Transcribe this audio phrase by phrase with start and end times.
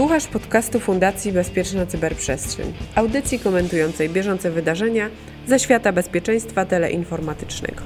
[0.00, 5.10] Słuchasz podcastu Fundacji Bezpieczna Cyberprzestrzeń, audycji komentującej bieżące wydarzenia
[5.46, 7.82] ze świata bezpieczeństwa teleinformatycznego.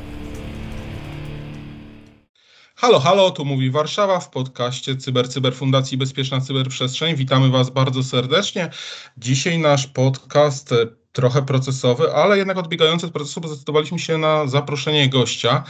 [2.74, 7.16] Halo, halo, tu mówi Warszawa w podcaście Cyber Cyber Fundacji Bezpieczna Cyberprzestrzeń.
[7.16, 8.70] Witamy Was bardzo serdecznie.
[9.18, 10.74] Dzisiaj nasz podcast
[11.14, 15.64] trochę procesowy, ale jednak odbiegający od procesu, bo zdecydowaliśmy się na zaproszenie gościa.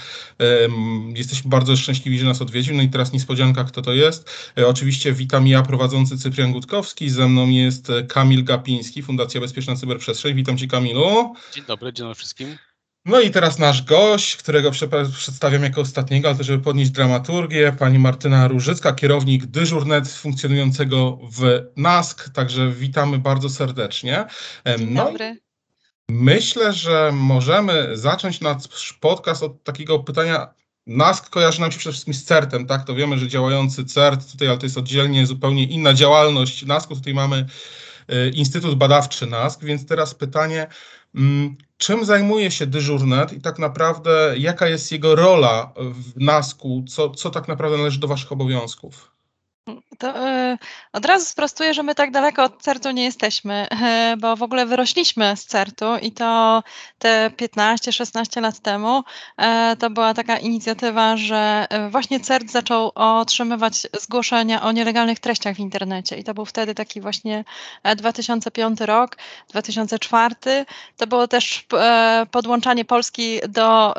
[1.14, 2.77] Jesteśmy bardzo szczęśliwi, że nas odwiedził.
[2.77, 4.30] No i teraz niespodzianka, kto to jest.
[4.59, 7.10] E, oczywiście witam ja, prowadzący Cyprian Gutkowski.
[7.10, 10.34] Ze mną jest Kamil Gapiński, Fundacja Bezpieczna Cyberprzestrzeń.
[10.34, 11.34] Witam Cię, Kamilu.
[11.55, 12.56] Dzień dobry, dzień dobry wszystkim.
[13.06, 14.70] No i teraz nasz gość, którego
[15.12, 22.28] przedstawiam jako ostatniego, ale żeby podnieść dramaturgię, pani Martyna Różycka, kierownik dyżurnet funkcjonującego w NASK,
[22.28, 24.24] także witamy bardzo serdecznie.
[24.78, 25.38] Dzień no dobry.
[26.10, 30.55] Myślę, że możemy zacząć nasz podcast od takiego pytania.
[30.86, 32.84] NASK kojarzy nam się przede wszystkim z CERT-em, tak?
[32.84, 36.94] To wiemy, że działający CERT tutaj, ale to jest oddzielnie zupełnie inna działalność NASK-u.
[36.94, 37.46] Tutaj mamy
[38.12, 40.66] y, Instytut Badawczy NASK, więc teraz pytanie,
[41.14, 47.11] mm, czym zajmuje się dyżurnet i tak naprawdę jaka jest jego rola w NASK-u, co,
[47.11, 49.14] co tak naprawdę należy do Waszych obowiązków?
[49.98, 50.59] To y,
[50.93, 53.67] od razu sprostuję, że my tak daleko od CERT-u nie jesteśmy,
[54.12, 56.62] y, bo w ogóle wyrośliśmy z CERT-u i to
[56.98, 64.62] te 15-16 lat temu y, to była taka inicjatywa, że właśnie CERT zaczął otrzymywać zgłoszenia
[64.62, 67.45] o nielegalnych treściach w internecie i to był wtedy taki właśnie
[67.97, 69.17] 2005 rok,
[69.51, 70.35] 2004.
[70.97, 71.67] To było też
[72.31, 73.95] podłączanie Polski do,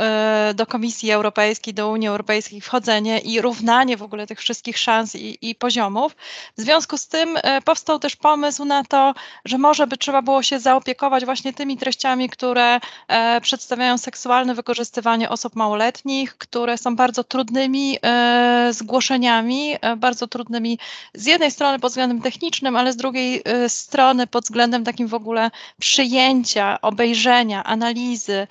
[0.55, 5.37] do Komisji Europejskiej, do Unii Europejskiej, wchodzenie i równanie w ogóle tych wszystkich szans i,
[5.41, 6.15] i poziomów.
[6.57, 9.13] W związku z tym e, powstał też pomysł na to,
[9.45, 15.29] że może by trzeba było się zaopiekować właśnie tymi treściami, które e, przedstawiają seksualne wykorzystywanie
[15.29, 20.79] osób małoletnich, które są bardzo trudnymi e, zgłoszeniami, bardzo trudnymi
[21.13, 25.51] z jednej strony pod względem technicznym, ale z drugiej strony pod względem takim w ogóle
[25.79, 28.47] przyjęcia, obejrzenia, analizy,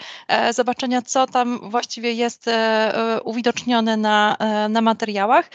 [0.50, 2.50] zobaczenia, co tam właściwie jest
[3.24, 4.36] uwidocznione na,
[4.68, 5.50] na materiałach.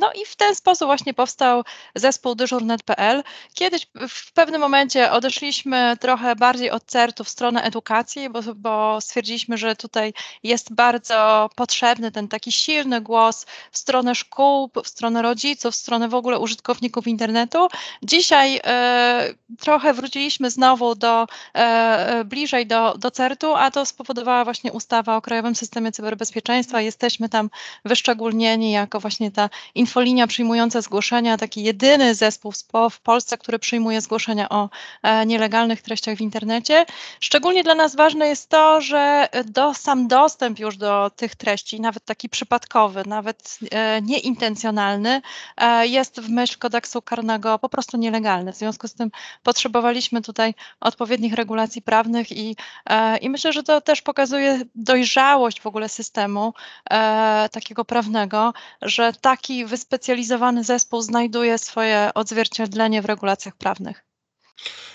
[0.00, 1.62] No i w ten sposób sposób właśnie powstał
[1.94, 3.22] zespół dyżurnet.pl.
[3.54, 9.58] Kiedyś w pewnym momencie odeszliśmy trochę bardziej od CERT-u w stronę edukacji, bo, bo stwierdziliśmy,
[9.58, 10.12] że tutaj
[10.42, 16.08] jest bardzo potrzebny ten taki silny głos w stronę szkół, w stronę rodziców, w stronę
[16.08, 17.68] w ogóle użytkowników internetu.
[18.02, 24.72] Dzisiaj e, trochę wróciliśmy znowu do e, bliżej do, do CERT-u, a to spowodowała właśnie
[24.72, 26.80] ustawa o Krajowym Systemie Cyberbezpieczeństwa.
[26.80, 27.50] Jesteśmy tam
[27.84, 32.52] wyszczególnieni jako właśnie ta infolinia przyjmująca przyjmujące zgłoszenia, taki jedyny zespół
[32.90, 34.70] w Polsce, który przyjmuje zgłoszenia o
[35.02, 36.86] e, nielegalnych treściach w internecie.
[37.20, 42.04] Szczególnie dla nas ważne jest to, że do, sam dostęp już do tych treści, nawet
[42.04, 45.22] taki przypadkowy, nawet e, nieintencjonalny,
[45.56, 48.52] e, jest w myśl kodeksu karnego po prostu nielegalny.
[48.52, 49.10] W związku z tym
[49.42, 52.56] potrzebowaliśmy tutaj odpowiednich regulacji prawnych i,
[53.20, 56.54] i myślę, że to też pokazuje dojrzałość w ogóle systemu
[57.52, 64.04] takiego prawnego, że taki wyspecjalizowany zespół znajduje swoje odzwierciedlenie w regulacjach prawnych.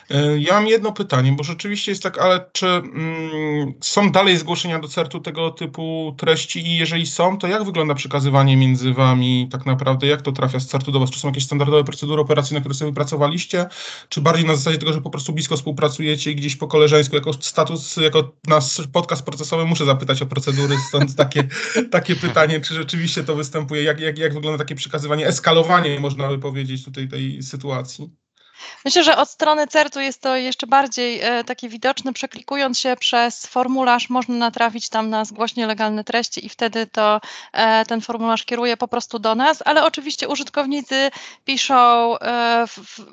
[0.10, 4.80] E, ja mam jedno pytanie, bo rzeczywiście jest tak, ale czy mm, są dalej zgłoszenia
[4.80, 9.66] do CERT-u tego typu treści i jeżeli są, to jak wygląda przekazywanie między wami tak
[9.66, 11.12] naprawdę, jak to trafia z CERT-u do was?
[11.12, 13.66] Czy są jakieś standardowe procedury operacyjne, które sobie wypracowaliście,
[14.10, 17.34] czy bardziej na zasadzie tego, że po prostu blisko współpracujecie i gdzieś po koleżeńsku, jako
[17.34, 21.48] status, jako nasz podcast procesowy muszę zapytać o procedury, stąd takie,
[21.92, 26.40] takie pytanie, czy rzeczywiście to występuje, jak, jak, jak wygląda takie przekazywanie, eskalowanie można by
[26.40, 28.29] powiedzieć tutaj tej sytuacji?
[28.86, 32.14] Myślę, że od strony CERT-u jest to jeszcze bardziej e, takie widoczne.
[32.14, 37.22] Przeklikując się przez formularz, można natrafić tam na zgłośnie legalne treści i wtedy to
[37.54, 41.12] e, ten formularz kieruje po prostu do nas, ale oczywiście użytkownicy
[41.46, 43.06] piszą, e, w,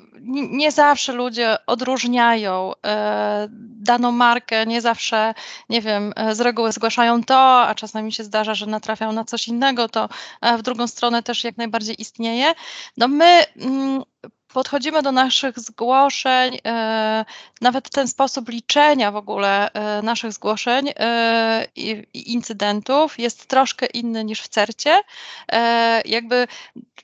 [0.51, 3.47] nie zawsze ludzie odróżniają e,
[3.87, 5.33] daną markę, nie zawsze,
[5.69, 9.47] nie wiem, e, z reguły zgłaszają to, a czasami się zdarza, że natrafiają na coś
[9.47, 10.09] innego, to
[10.41, 12.53] e, w drugą stronę też jak najbardziej istnieje.
[12.97, 14.03] No my mm,
[14.53, 17.25] podchodzimy do naszych zgłoszeń, e,
[17.61, 24.23] nawet ten sposób liczenia w ogóle e, naszych zgłoszeń e, i incydentów jest troszkę inny
[24.23, 24.99] niż w CERCie.
[26.05, 26.47] Jakby,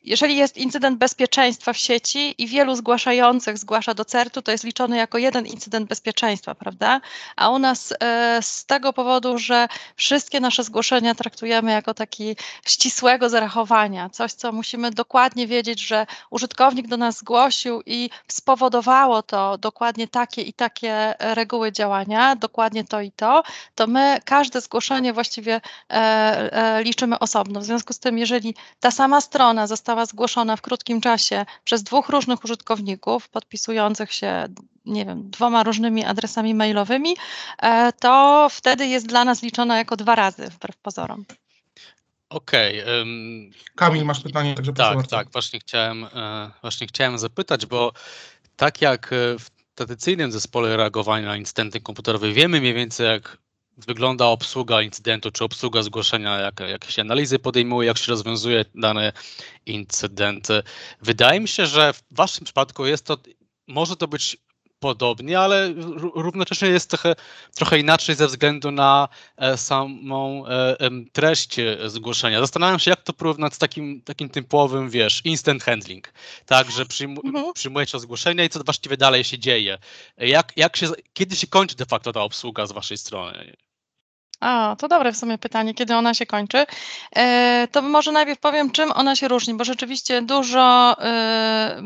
[0.04, 4.98] jeżeli jest incydent bezpieczeństwa w sieci i wielu zgłaszających zgłasza do CERT-u, to jest liczony
[4.98, 7.02] jako jeden incydent bezpieczeństwa, prawda?
[7.36, 7.94] A u nas
[8.42, 12.36] z tego powodu, że wszystkie nasze zgłoszenia traktujemy jako taki
[12.68, 19.24] ścisłego zarachowania, coś, co musimy dokładnie wiedzieć, że użytkownik do nas zgłasza, zgłosił i spowodowało
[19.24, 23.44] to dokładnie takie i takie reguły działania, dokładnie to i to,
[23.76, 27.60] to my każde zgłoszenie właściwie e, e, liczymy osobno.
[27.60, 32.10] W związku z tym, jeżeli ta sama strona została zgłoszona w krótkim czasie przez dwóch
[32.10, 34.48] różnych użytkowników podpisujących się
[34.86, 37.16] nie wiem, dwoma różnymi adresami mailowymi,
[37.62, 41.26] e, to wtedy jest dla nas liczona jako dwa razy, wbrew pozorom.
[42.34, 42.80] Okej.
[43.02, 45.16] ym, Kamil, masz pytanie, także proszę Tak, bardzo.
[45.16, 47.94] tak, właśnie chciałem, e, właśnie chciałem zapytać, bo
[48.56, 53.38] tak jak e, w tradycyjnym zespole reagowania na incydenty komputerowe wiemy mniej więcej jak
[53.78, 59.12] wygląda obsługa incydentu czy obsługa zgłoszenia, jak, jak się analizy podejmuje, jak się rozwiązuje dany
[59.66, 60.48] incydent.
[61.02, 63.18] Wydaje mi się, że w waszym przypadku jest to,
[63.68, 64.38] może to być
[64.88, 67.16] podobnie, ale ró- równocześnie jest trochę,
[67.56, 69.08] trochę inaczej ze względu na
[69.38, 70.78] e, samą e,
[71.12, 72.40] treść e, zgłoszenia.
[72.40, 76.14] Zastanawiam się, jak to porównać z takim, takim typowym, wiesz, instant handling.
[76.46, 77.54] Tak, że przyjmu, Mhm.
[77.54, 79.78] przyjmujecie zgłoszenie i co właściwie dalej się dzieje.
[80.18, 83.54] Jak, jak się, kiedy się kończy de facto ta obsługa z waszej strony?
[84.44, 86.66] A, to dobre w sumie pytanie, kiedy ona się kończy.
[87.16, 91.82] E, to może najpierw powiem, czym ona się różni, bo rzeczywiście dużo, e,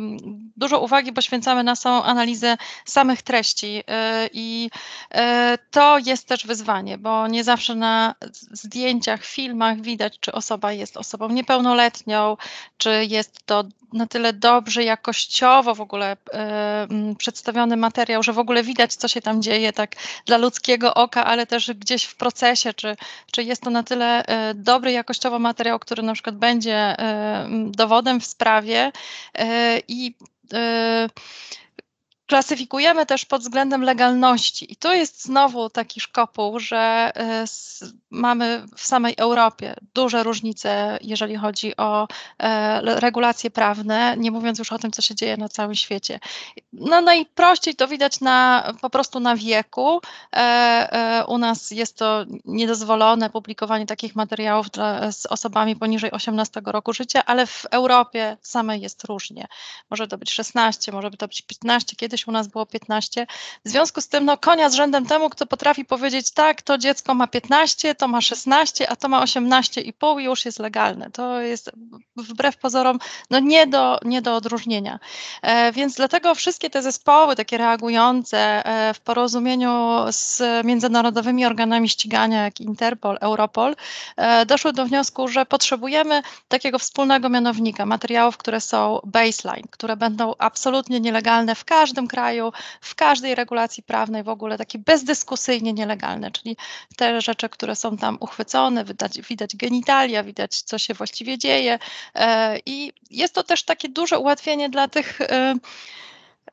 [0.57, 4.69] dużo uwagi poświęcamy na samą analizę samych treści e, i
[5.12, 8.15] e, to jest też wyzwanie, bo nie zawsze na
[8.51, 12.38] zdjęciach, filmach widać, czy osoba jest osobą niepełnoletnią,
[12.77, 13.63] czy jest to
[13.94, 16.88] na tyle dobrze jakościowo w ogóle e,
[17.18, 19.95] przedstawiony materiał, że w ogóle widać, co się tam dzieje, tak
[20.25, 22.95] dla ludzkiego oka, ale też gdzieś w procesie, czy,
[23.31, 28.19] czy jest to na tyle e, dobry jakościowo materiał, który na przykład będzie e, dowodem
[28.21, 28.91] w sprawie
[29.38, 30.15] e, i
[32.25, 34.73] klasyfikujemy też pod względem legalności.
[34.73, 37.11] I tu jest znowu taki szkopuł, że
[38.09, 42.07] mamy w samej Europie duże różnice, jeżeli chodzi o
[42.39, 46.19] e, regulacje prawne, nie mówiąc już o tym, co się dzieje na całym świecie.
[46.74, 50.01] No najprościej to widać na, po prostu na wieku.
[50.33, 56.62] E, e, U nas jest to niedozwolone publikowanie takich materiałów dla, z osobami poniżej 18
[56.65, 59.48] roku życia, ale w Europie samej jest różnie.
[59.89, 63.27] Może to być 16, może to być 15, kiedyś u nas było 15.
[63.65, 67.13] W związku z tym no, konia z rzędem temu, kto potrafi powiedzieć tak, to dziecko
[67.13, 71.11] ma 15, to ma 16, a to ma 18,5 i już jest legalne.
[71.11, 71.71] To jest
[72.15, 72.99] wbrew pozorom
[73.29, 74.99] no, nie, do, nie do odróżnienia.
[75.41, 82.44] E, Więc dlatego wszystkie te zespoły takie reagujące e, w porozumieniu z międzynarodowymi organami ścigania,
[82.44, 83.75] jak Interpol, Europol,
[84.17, 90.33] e, doszły do wniosku, że potrzebujemy takiego wspólnego mianownika, materiałów, które są baseline, które będą
[90.38, 92.51] absolutnie nielegalne w każdym kraju,
[92.81, 96.57] w każdej regulacji prawnej, w ogóle takie bezdyskusyjnie nielegalne, czyli
[96.97, 101.80] te rzeczy, które są tam uchwycone, widać, widać genitalia, widać, co się właściwie dzieje.
[102.16, 105.19] e, I jest to też takie duże ułatwienie dla tych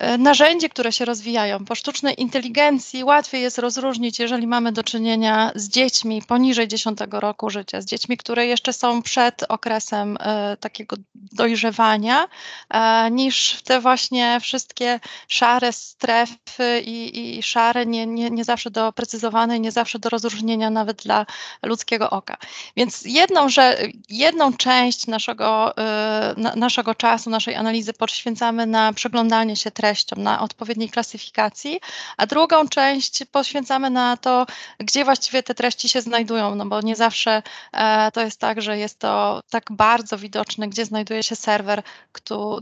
[0.01, 1.65] e, e, narzędzi, które się rozwijają.
[1.65, 7.51] Po sztucznej inteligencji łatwiej jest rozróżnić, jeżeli mamy do czynienia z dziećmi poniżej 10 roku
[7.51, 12.29] życia, z dziećmi, które jeszcze są przed okresem e, takiego dojrzewania,
[12.71, 19.61] e, niż te właśnie wszystkie szare strefy i, i szare, nie, nie, nie zawsze doprecyzowane,
[19.61, 21.27] nie zawsze do rozróżnienia nawet dla
[21.63, 22.37] ludzkiego oka.
[22.77, 29.57] Więc jedną, że, jedną część naszego, y, na, naszego czasu, naszej analizy poświęcamy na przyglądanie
[29.57, 29.71] się
[30.17, 31.81] na odpowiedniej klasyfikacji,
[32.17, 34.47] a drugą część poświęcamy na to,
[34.79, 37.43] gdzie właściwie te treści się znajdują, no bo nie zawsze
[37.73, 41.83] e, to jest tak, że jest to tak bardzo widoczne, gdzie znajduje się serwer,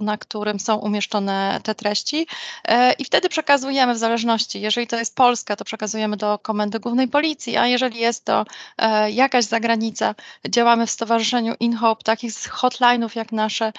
[0.00, 2.26] na którym są umieszczone te treści.
[2.64, 7.08] E, I wtedy przekazujemy w zależności, jeżeli to jest Polska, to przekazujemy do Komendy Głównej
[7.08, 8.44] Policji, a jeżeli jest to
[8.78, 10.14] e, jakaś zagranica,
[10.48, 13.72] działamy w Stowarzyszeniu InHope, takich hotline'ów jak nasze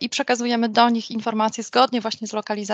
[0.00, 2.71] i przekazujemy do nich informacje zgodnie właśnie z lokalizacją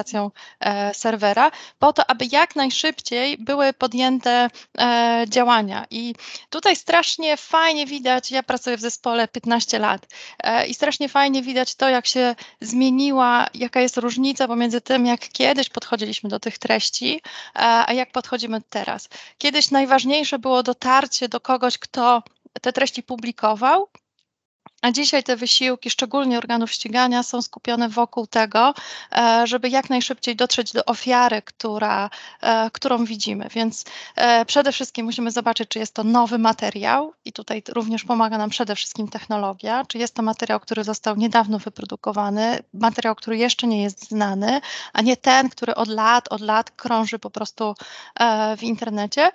[0.61, 5.87] e, serwera, po to, aby jak najszybciej były podjęte e, działania.
[5.91, 6.15] I
[6.51, 10.07] tutaj strasznie fajnie widać, ja pracuję w zespole 15 lat
[10.43, 15.29] e, i strasznie fajnie widać to, jak się zmieniła, jaka jest różnica pomiędzy tym, jak
[15.29, 17.21] kiedyś podchodziliśmy do tych treści,
[17.55, 19.09] a jak podchodzimy teraz.
[19.39, 22.23] Kiedyś najważniejsze było dotarcie do kogoś, kto
[22.63, 23.89] te treści publikował,
[24.83, 28.75] a dzisiaj te wysiłki, szczególnie organów ścigania, są skupione wokół tego,
[29.13, 33.49] e, żeby jak najszybciej dotrzeć do ofiary, która, e, którą widzimy.
[33.55, 33.85] Więc
[34.17, 38.51] e, przede wszystkim musimy zobaczyć, czy jest to nowy materiał, i tutaj również pomaga nam
[38.51, 43.83] przede wszystkim technologia, czy jest to materiał, który został niedawno wyprodukowany, materiał, który jeszcze nie
[43.83, 44.61] jest znany,
[44.93, 47.75] a nie ten, który od lat, od lat krąży po prostu
[48.57, 49.31] w internecie.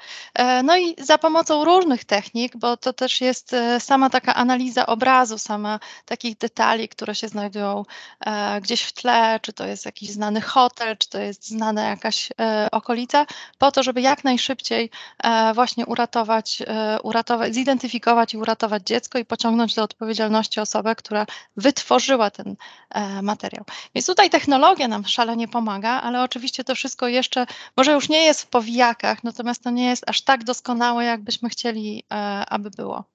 [0.64, 5.80] No i za pomocą różnych technik, bo to też jest sama taka analiza obrazu, sama
[6.06, 7.86] takich detali, które się znajdują
[8.20, 12.30] e, gdzieś w tle, czy to jest jakiś znany hotel, czy to jest znana jakaś
[12.42, 13.26] e, okolica,
[13.58, 14.90] po to, żeby jak najszybciej
[15.24, 21.26] e, właśnie uratować, e, uratować, zidentyfikować i uratować dziecko i pociągnąć do odpowiedzialności osobę, która
[21.58, 22.56] wytworzyła ten
[22.90, 23.66] e, materiał.
[23.96, 27.46] Więc tutaj technologia nam szalenie pomaga, ale oczywiście to wszystko jeszcze
[27.78, 32.04] może już nie jest w powijakach, natomiast to nie jest aż tak doskonałe, jakbyśmy chcieli,
[32.12, 32.16] e,
[32.50, 33.13] aby było.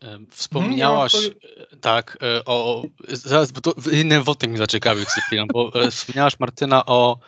[0.00, 1.34] Em, Wspomniałaś, Mhm,
[1.72, 5.90] e, tak, e, o, zaraz, bo to inny wątek mi zaciekawił przed chwilą, bo e,
[5.90, 7.18] wspomniałaś Martyna o,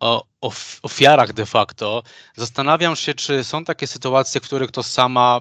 [0.00, 2.02] o of- ofiarach de facto.
[2.36, 5.40] Zastanawiam się, czy są takie sytuacje, w których to sama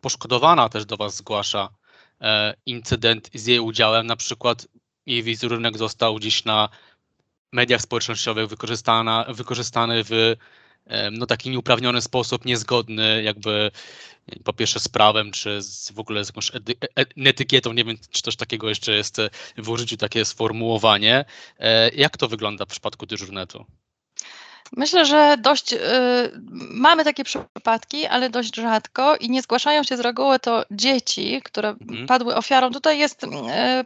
[0.00, 1.68] poszkodowana też do Was zgłasza
[2.20, 4.66] e, incydent z jej udziałem, na przykład
[5.06, 6.68] jej wizerunek został gdzieś na
[7.52, 10.36] mediach społecznościowych wykorzystana, wykorzystany w
[11.12, 13.70] no, taki nieuprawniony sposób, niezgodny jakby
[14.44, 16.60] po pierwsze z prawem, czy z, w ogóle z jakąś e,
[17.24, 19.16] etykietą, nie wiem, czy też takiego jeszcze jest
[19.58, 21.24] w użyciu takie sformułowanie.
[21.58, 23.66] E, Jak to wygląda w przypadku dyżurnetu?
[24.72, 25.78] Myślę, że dość y,
[26.70, 31.68] mamy takie przypadki, ale dość rzadko i nie zgłaszają się z reguły to dzieci, które
[31.68, 32.06] Mhm.
[32.06, 32.70] padły ofiarą.
[32.70, 33.28] Tutaj jest y,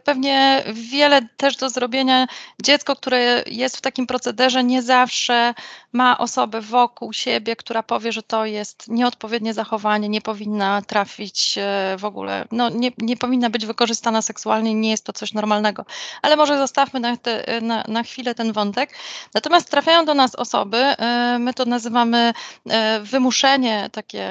[0.03, 2.27] pewnie wiele też do zrobienia.
[2.63, 5.53] Dziecko, które jest w takim procederze, nie zawsze
[5.93, 11.95] ma osobę wokół siebie, która powie, że to jest nieodpowiednie zachowanie, nie powinna trafić e,
[11.99, 15.85] w ogóle, no nie, nie powinna być wykorzystana seksualnie, nie jest to coś normalnego.
[16.21, 18.89] Ale może zostawmy na, te, na, na chwilę ten wątek.
[19.33, 22.33] Natomiast trafiają do nas osoby, e, my to nazywamy
[22.69, 24.23] e, wymuszenie, takie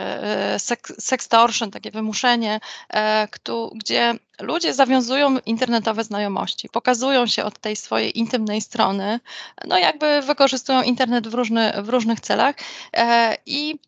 [0.52, 0.59] e,
[0.99, 2.61] sextortion, takie wymuszenie,
[3.73, 9.20] gdzie ludzie zawiązują internetowe znajomości, pokazują się od tej swojej intymnej strony,
[9.66, 12.56] no jakby wykorzystują internet w, różny, w różnych celach
[13.47, 13.78] i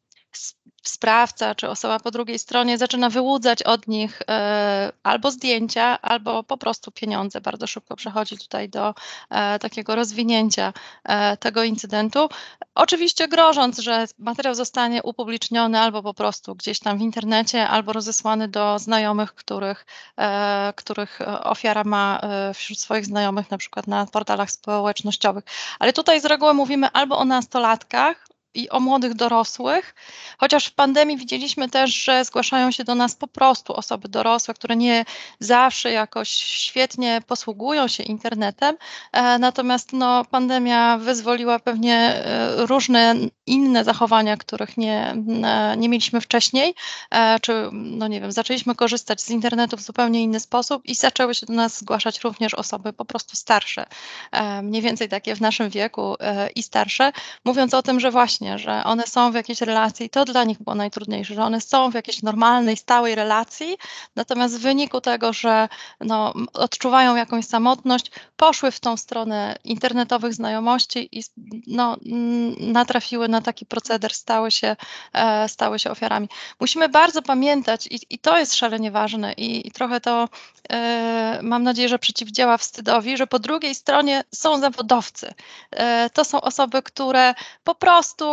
[0.82, 6.56] sprawca czy osoba po drugiej stronie zaczyna wyłudzać od nich e, albo zdjęcia, albo po
[6.56, 7.40] prostu pieniądze.
[7.40, 8.94] Bardzo szybko przechodzi tutaj do
[9.30, 10.72] e, takiego rozwinięcia
[11.04, 12.28] e, tego incydentu.
[12.74, 18.48] Oczywiście grożąc, że materiał zostanie upubliczniony albo po prostu gdzieś tam w internecie, albo rozesłany
[18.48, 19.86] do znajomych, których,
[20.76, 22.20] których ofiara ma
[22.54, 25.44] wśród swoich znajomych, na przykład na portalach społecznościowych.
[25.78, 29.94] Ale tutaj z reguły mówimy albo o nastolatkach, i o młodych dorosłych,
[30.38, 34.76] chociaż w pandemii widzieliśmy też, że zgłaszają się do nas po prostu osoby dorosłe, które
[34.76, 35.04] nie
[35.40, 38.76] zawsze jakoś świetnie posługują się internetem,
[39.12, 43.14] e, natomiast no, pandemia wyzwoliła pewnie e, różne
[43.46, 46.74] inne zachowania, których nie, e, nie mieliśmy wcześniej,
[47.42, 51.46] czy no nie wiem, zaczęliśmy korzystać z internetu w zupełnie inny sposób i zaczęły się
[51.46, 53.86] do nas zgłaszać również osoby po prostu starsze,
[54.62, 56.16] mniej więcej takie w naszym wieku
[56.54, 57.12] i starsze,
[57.44, 60.74] mówiąc o tym, że właśnie, że one są w jakiejś relacji, to dla nich było
[60.74, 63.76] najtrudniejsze, że one są w jakiejś normalnej, stałej relacji,
[64.16, 65.68] natomiast w wyniku tego, że
[66.00, 71.22] no, odczuwają jakąś samotność, poszły w tą stronę internetowych znajomości i
[71.66, 71.96] no,
[72.60, 74.76] natrafiły na taki proceder, stały się,
[75.12, 76.28] e, stały się ofiarami.
[76.60, 80.28] Musimy bardzo pamiętać, i, i to jest szalenie ważne, i, i trochę to
[80.70, 85.34] e, mam nadzieję, że przeciwdziała wstydowi, że po drugiej stronie są zawodowcy.
[85.70, 87.34] E, to są osoby, które
[87.64, 88.31] po prostu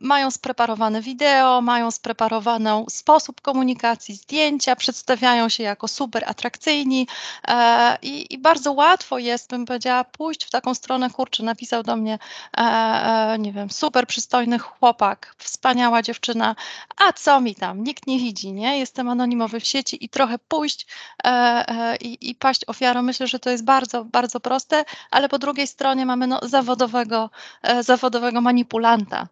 [0.00, 7.06] mają spreparowane wideo, mają spreparowany sposób komunikacji, zdjęcia, przedstawiają się jako super atrakcyjni
[7.48, 11.96] e, i, i bardzo łatwo jest, bym powiedziała, pójść w taką stronę, kurczę, napisał do
[11.96, 12.18] mnie,
[12.56, 16.56] e, e, nie wiem, super przystojny chłopak, wspaniała dziewczyna,
[16.96, 18.78] a co mi tam, nikt nie widzi, nie?
[18.78, 20.86] Jestem anonimowy w sieci i trochę pójść
[21.24, 23.02] e, e, i, i paść ofiarą.
[23.02, 27.30] Myślę, że to jest bardzo, bardzo proste, ale po drugiej stronie mamy no, zawodowego,
[27.62, 29.28] e, zawodowego manipulanta.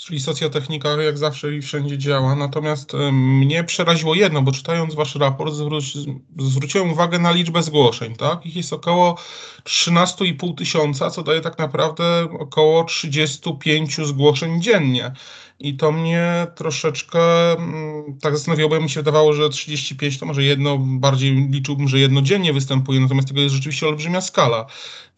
[0.00, 2.34] Czyli socjotechnika jak zawsze i wszędzie działa.
[2.34, 5.94] Natomiast mnie przeraziło jedno, bo czytając wasz raport zwróć,
[6.38, 8.46] zwróciłem uwagę na liczbę zgłoszeń, tak?
[8.46, 9.18] Ich jest około
[9.64, 15.12] 13,5 tysiąca, co daje tak naprawdę około 35 zgłoszeń dziennie.
[15.60, 20.42] I to mnie troszeczkę mm, tak zastanawiało, bo mi się wydawało, że 35 to może
[20.42, 24.66] jedno, bardziej liczyłbym, że jedno dziennie występuje, natomiast tego jest rzeczywiście olbrzymia skala.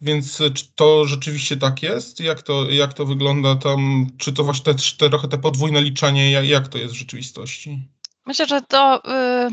[0.01, 2.19] Więc e, czy to rzeczywiście tak jest?
[2.19, 4.07] Jak to, jak to wygląda tam?
[4.17, 7.87] Czy to właśnie te, te, trochę te podwójne liczenie, jak, jak to jest w rzeczywistości?
[8.25, 9.01] Myślę, że to
[9.47, 9.51] y,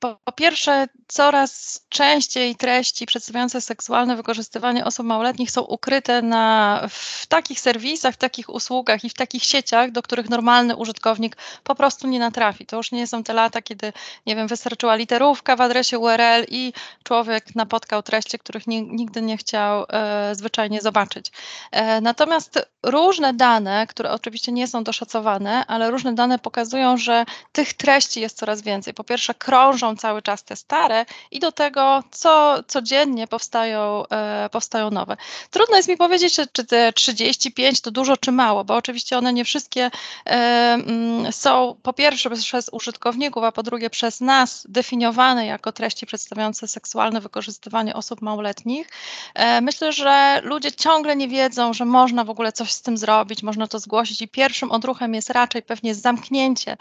[0.00, 7.26] po, po, pierwsze, coraz częściej treści przedstawiające seksualne wykorzystywanie osób małoletnich są ukryte na, w
[7.26, 12.08] takich serwisach, w takich usługach i w takich sieciach, do których normalny użytkownik po prostu
[12.08, 12.66] nie natrafi.
[12.66, 13.92] To już nie są te lata, kiedy,
[14.26, 19.36] nie wiem, wystarczyła literówka w adresie URL i człowiek napotkał treści, których nie, nigdy nie
[19.36, 21.32] chciał e, zwyczajnie zobaczyć.
[21.72, 27.74] E, natomiast różne dane, które oczywiście nie są doszacowane, ale różne dane pokazują, że tych
[27.74, 28.94] treści jest coraz więcej.
[28.94, 34.90] Po pierwsze, krążą cały czas te stare i do tego co, codziennie powstają, e, powstają
[34.90, 35.16] nowe.
[35.50, 39.44] Trudno jest mi powiedzieć, czy, te 35 to dużo, czy mało, bo oczywiście one nie
[39.44, 39.90] wszystkie
[40.26, 46.06] e, mm, są po pierwsze przez użytkowników, a po drugie przez nas definiowane jako treści
[46.06, 48.88] przedstawiające seksualne wykorzystywanie osób małoletnich.
[49.34, 53.42] E, myślę, że ludzie ciągle nie wiedzą, że można w ogóle coś z tym zrobić,
[53.42, 56.76] można to zgłosić i pierwszym odruchem jest raczej pewnie zamknięcie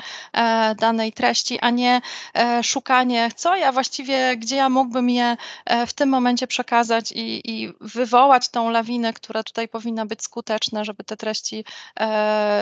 [0.79, 2.01] danej treści, a nie
[2.33, 2.63] e,
[2.99, 7.73] szukanie, co ja właściwie, gdzie ja mógłbym je e, w tym momencie przekazać i, i
[7.81, 11.65] wywołać tą lawinę, która tutaj powinna być skuteczna, żeby te treści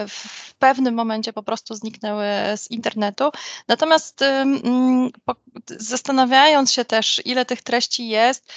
[0.08, 2.26] w pewnym momencie po prostu zniknęły
[2.56, 3.32] z internetu.
[3.68, 4.24] Natomiast
[5.66, 8.54] zastanawiając się też, ile tych treści jest,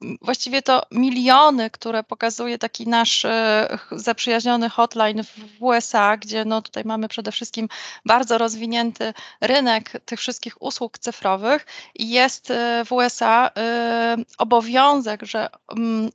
[0.00, 6.84] właściwie to miliony, które pokazuje taki nasz e, zaprzyjaźniony hotline w USA, gdzie no tutaj
[6.84, 7.68] mamy przede wszystkim
[8.04, 15.48] bardzo rozwinięty rynek tych wszystkich usług cyfrowych i jest e, w USA e, obowiązek, że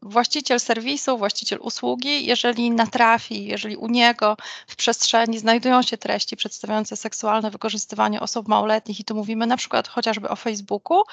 [0.02, 6.96] właściciel serwisu, właściciel usługi, jeżeli natrafi, jeżeli u niego w przestrzeni znajdują się treści przedstawiające
[6.96, 11.04] seksualne wykorzystywanie osób małoletnich i tu mówimy na przykład chociażby o Facebooku,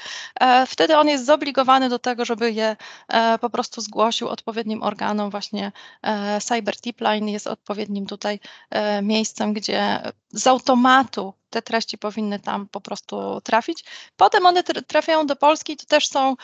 [0.67, 2.77] wtedy on jest zobligowany do tego, żeby je
[3.09, 5.31] e, po prostu zgłosił odpowiednim organom.
[5.31, 5.73] Właśnie
[6.03, 12.69] e, Cyber Tipline jest odpowiednim tutaj e, miejscem, gdzie z automatu te treści powinny tam
[12.69, 13.85] po prostu trafić.
[14.17, 16.37] Potem one trafiają do Polski, to też są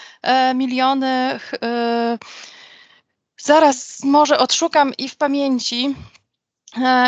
[0.54, 1.40] miliony.
[3.36, 5.94] Zaraz może odszukam i w pamięci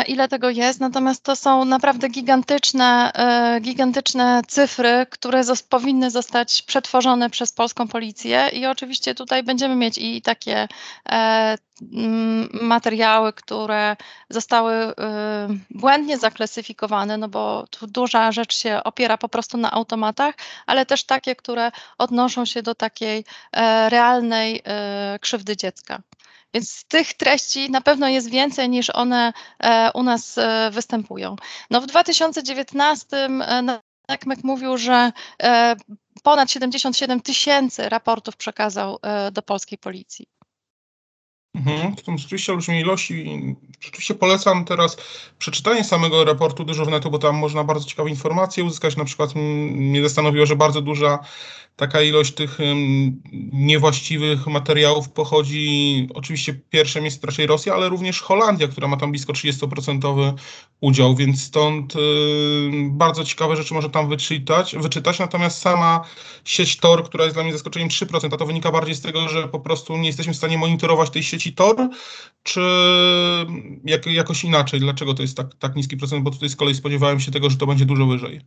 [0.07, 7.29] ile tego jest, natomiast to są naprawdę gigantyczne, e, gigantyczne cyfry, które powinny zostać przetworzone
[7.29, 10.67] przez polską policję i oczywiście tutaj będziemy mieć i takie
[11.09, 11.57] e,
[12.61, 13.95] materiały, które
[14.29, 14.93] zostały
[15.69, 21.03] błędnie zaklasyfikowane, no bo tu duża rzecz się opiera po prostu na automatach, ale też
[21.03, 23.25] takie, które odnoszą się do takiej
[23.89, 24.63] realnej
[25.21, 26.01] krzywdy dziecka.
[26.53, 31.35] Więc tych treści na pewno jest więcej niż one e, u nas e, występują.
[31.69, 33.29] No w 2019
[34.07, 35.11] NACMEC mówił, że
[35.43, 35.75] e,
[36.23, 38.99] ponad 77 tysięcy raportów przekazał
[39.31, 40.27] do polskiej policji.
[41.55, 43.55] Mhm, to są rzeczywiście olbrzymie ilości.
[43.79, 44.97] Rzeczywiście polecam teraz
[45.39, 48.97] przeczytanie samego raportu dyżurnetu, bo tam można bardzo ciekawe informacje uzyskać.
[48.97, 51.19] Na przykład mnie zastanowiło, że bardzo duża
[51.77, 52.57] taka ilość tych
[53.53, 59.33] niewłaściwych materiałów pochodzi, oczywiście pierwsze miejsce raczej Rosja, ale również Holandia, która ma tam blisko
[59.33, 60.33] 30%
[60.81, 61.93] udział, więc stąd
[62.89, 65.19] bardzo ciekawe rzeczy można tam wyczytać, wyczytać.
[65.19, 66.01] Natomiast sama
[66.45, 69.47] sieć Tor, która jest dla mnie zaskoczeniem 3%, a to wynika bardziej z tego, że
[69.47, 71.89] po prostu nie jesteśmy w stanie monitorować tej sieci Tor,
[72.43, 72.61] czy
[73.85, 74.79] jak, jakoś inaczej?
[74.79, 76.23] Dlaczego to jest tak, tak niski procent?
[76.23, 78.41] Bo tutaj z kolei spodziewałem się tego, że to będzie dużo wyżej.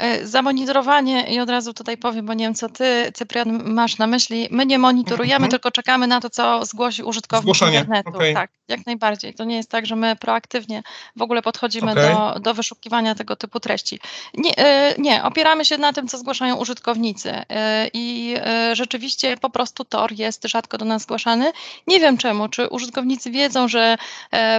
[0.00, 4.06] E, zamonitorowanie i od razu tutaj powiem, bo nie wiem, co ty, Cyprian, masz na
[4.06, 4.48] myśli.
[4.50, 5.50] My nie monitorujemy, mhm.
[5.50, 7.78] tylko czekamy na to, co zgłosi użytkownik Zgłoszenie.
[7.78, 8.08] internetu.
[8.08, 8.34] Okay.
[8.34, 9.34] Tak, jak najbardziej.
[9.34, 10.82] To nie jest tak, że my proaktywnie
[11.16, 12.12] w ogóle podchodzimy okay.
[12.12, 14.00] do, do wyszukiwania tego typu treści.
[14.34, 18.34] Nie, e, nie, opieramy się na tym, co zgłaszają użytkownicy e, i
[18.72, 21.52] rzeczywiście po prostu Tor jest rzadko do nas zgłaszany.
[21.86, 23.96] Nie wiem czemu, czy użytkownicy wiedzą, że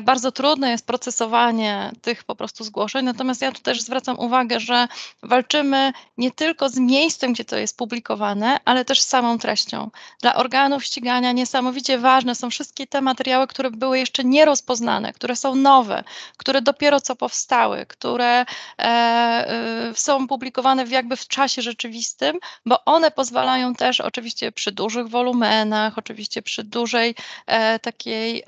[0.02, 4.88] bardzo trudne jest procesowanie tych po prostu zgłoszeń, natomiast ja tu też zwracam uwagę, że
[5.32, 9.90] walczymy nie tylko z miejscem, gdzie to jest publikowane, ale też z samą treścią.
[10.22, 15.56] Dla organów ścigania niesamowicie ważne są wszystkie te materiały, które były jeszcze nierozpoznane, które są
[15.56, 16.04] nowe,
[16.38, 18.46] które dopiero co powstały, które e,
[18.80, 25.98] e, są publikowane jakby w czasie rzeczywistym, bo one pozwalają też oczywiście przy dużych wolumenach,
[25.98, 27.16] oczywiście przy dużej
[27.46, 28.44] e, takiej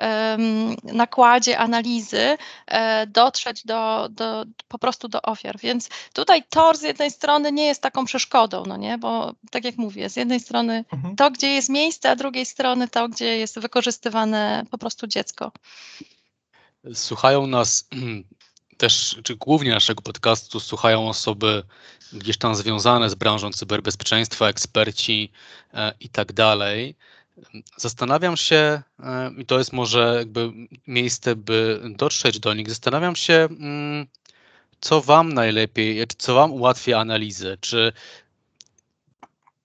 [0.83, 5.57] nakładzie analizy e, dotrzeć do, do, po prostu do ofiar.
[5.59, 9.77] Więc tutaj to z jednej strony nie jest taką przeszkodą, no nie, bo tak jak
[9.77, 11.15] mówię, z jednej strony mhm.
[11.15, 15.51] to, gdzie jest miejsce, a z drugiej strony to, gdzie jest wykorzystywane po prostu dziecko.
[16.93, 17.87] Słuchają nas
[18.77, 21.63] też, czy głównie naszego podcastu słuchają osoby
[22.13, 25.31] gdzieś tam związane z branżą cyberbezpieczeństwa, eksperci
[25.73, 26.95] e, i tak dalej.
[27.77, 30.51] Zastanawiam się, e, i to jest może jakby
[30.87, 34.07] miejsce, by dotrzeć do nich, zastanawiam się, mm,
[34.83, 37.57] co Wam najlepiej, co Wam ułatwia analizę?
[37.57, 37.93] Czy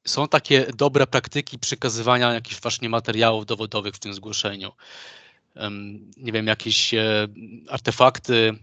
[0.04, 4.72] są takie dobre praktyki przekazywania jakichś właśnie materiałów dowodowych w tym zgłoszeniu?
[6.16, 7.28] Nie wiem, jakieś e,
[7.68, 8.59] artefakty,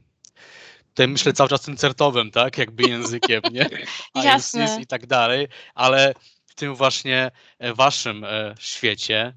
[0.90, 3.70] tutaj myślę cały czas tym certowym, tak, jakby językiem, nie?
[4.24, 4.78] Jasne.
[4.82, 6.14] I tak dalej, ale
[6.46, 9.34] w tym właśnie e, waszym e, świecie,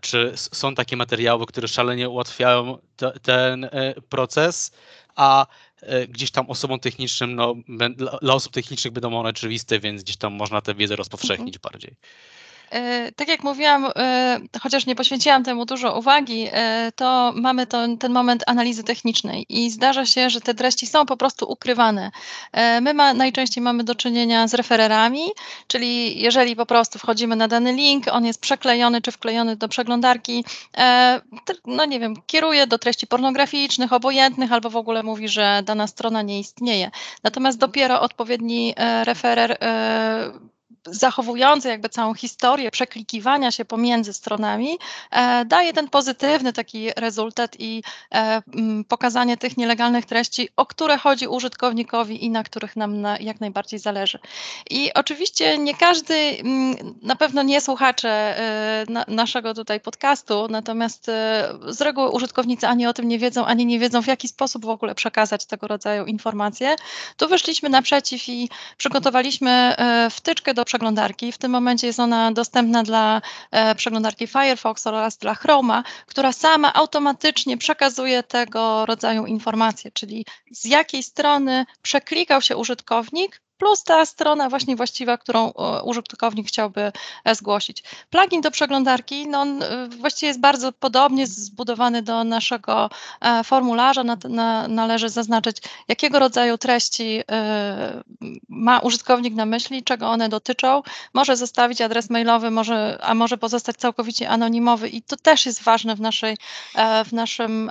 [0.00, 3.68] czy są takie materiały, które szalenie ułatwiają te, ten
[4.08, 4.72] proces,
[5.16, 5.46] a
[6.08, 7.54] gdzieś tam osobom technicznym, no,
[8.22, 11.72] dla osób technicznych będą one oczywiste, więc gdzieś tam można tę wiedzę rozpowszechnić mhm.
[11.72, 11.96] bardziej.
[12.70, 17.78] E, tak jak mówiłam, e, chociaż nie poświęciłam temu dużo uwagi, e, to mamy to,
[18.00, 22.10] ten moment analizy technicznej i zdarza się, że te treści są po prostu ukrywane.
[22.82, 25.22] My ma, najczęściej mamy do czynienia z refererami,
[25.66, 30.44] czyli jeżeli po prostu wchodzimy na dany link, on jest przeklejony czy wklejony do przeglądarki,
[31.66, 36.22] no nie wiem, kieruje do treści pornograficznych, obojętnych albo w ogóle mówi, że dana strona
[36.22, 36.90] nie istnieje.
[37.22, 39.58] Natomiast dopiero odpowiedni referer
[40.90, 44.78] zachowujący jakby całą historię przeklikiwania się pomiędzy stronami,
[45.10, 47.82] e, daje ten pozytywny taki rezultat i
[48.14, 48.42] e,
[48.88, 53.78] pokazanie tych nielegalnych treści, o które chodzi użytkownikowi i na których nam na, jak najbardziej
[53.78, 54.18] zależy.
[54.70, 56.36] I oczywiście nie każdy,
[57.02, 61.06] na pewno nie słuchacze e, na, naszego tutaj podcastu, natomiast
[61.68, 64.68] z reguły użytkownicy ani o tym nie wiedzą, ani nie wiedzą w jaki sposób w
[64.68, 66.76] ogóle przekazać tego rodzaju informacje.
[67.16, 69.76] Tu wyszliśmy naprzeciw i przygotowaliśmy
[70.10, 71.32] wtyczkę do przeglądarki.
[71.32, 76.74] W tym momencie jest ona dostępna dla e, przeglądarki Firefox oraz dla Chroma, która sama
[76.74, 84.48] automatycznie przekazuje tego rodzaju informacje, czyli z jakiej strony przeklikał się użytkownik, plus ta strona
[84.48, 85.52] właśnie właściwa, którą
[85.84, 86.92] użytkownik chciałby
[87.24, 87.82] e, zgłosić.
[88.10, 92.90] Plugin do przeglądarki, no, e, właściwie jest bardzo podobnie zbudowany do naszego
[93.20, 94.04] e, formularza.
[94.04, 95.56] Na, na, należy zaznaczyć,
[95.88, 97.22] jakiego rodzaju treści
[98.48, 100.82] ma użytkownik na myśli, czego one dotyczą.
[101.14, 105.96] Może zostawić adres mailowy, może, a może pozostać całkowicie anonimowy i to też jest ważne
[105.96, 106.36] w, naszej,
[107.04, 107.70] w naszym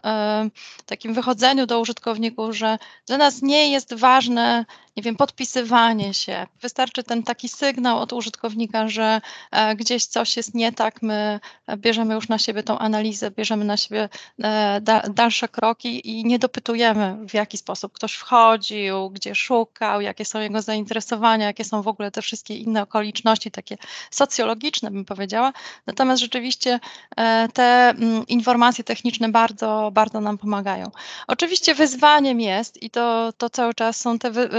[0.86, 4.65] takim wychodzeniu do użytkowników, że dla nas nie jest ważne,
[4.97, 5.76] nie wiem, podpisywanie
[6.11, 6.47] się.
[6.61, 11.39] Wystarczy ten taki sygnał od użytkownika, że e, gdzieś coś jest nie tak, my
[11.77, 14.09] bierzemy już na siebie tą analizę, bierzemy na siebie
[14.43, 20.39] e, dalsze kroki i nie dopytujemy, w jaki sposób ktoś wchodził, gdzie szukał, jakie są
[20.39, 23.77] jego zainteresowania, jakie są w ogóle te wszystkie inne okoliczności, takie
[24.11, 25.53] socjologiczne, bym powiedziała.
[25.87, 26.79] Natomiast rzeczywiście
[27.17, 30.91] e, te mm, informacje techniczne bardzo, bardzo nam pomagają.
[31.27, 34.49] Oczywiście wyzwaniem jest, i to, to cały czas są te wy,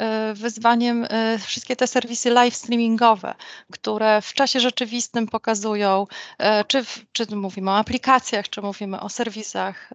[0.00, 3.34] E, wyzwaniem e, wszystkie te serwisy live streamingowe,
[3.72, 6.06] które w czasie rzeczywistym pokazują,
[6.38, 9.90] e, czy, czy mówimy o aplikacjach, czy mówimy o serwisach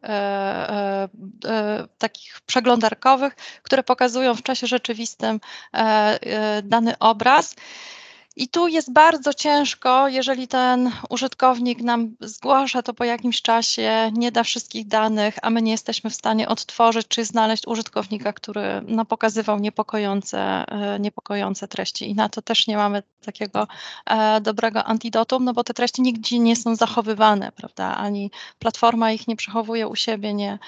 [1.97, 5.39] takich przeglądarkowych, które pokazują w czasie rzeczywistym
[6.63, 7.55] dany obraz.
[8.37, 14.31] I tu jest bardzo ciężko, jeżeli ten użytkownik nam zgłasza to po jakimś czasie, nie
[14.31, 19.05] da wszystkich danych, a my nie jesteśmy w stanie odtworzyć czy znaleźć użytkownika, który no,
[19.05, 22.09] pokazywał niepokojące, e, niepokojące treści.
[22.09, 23.67] I na to też nie mamy takiego
[24.05, 27.97] e, dobrego antidotum, no bo te treści nigdzie nie są zachowywane, prawda?
[27.97, 30.59] Ani platforma ich nie przechowuje u siebie, nie,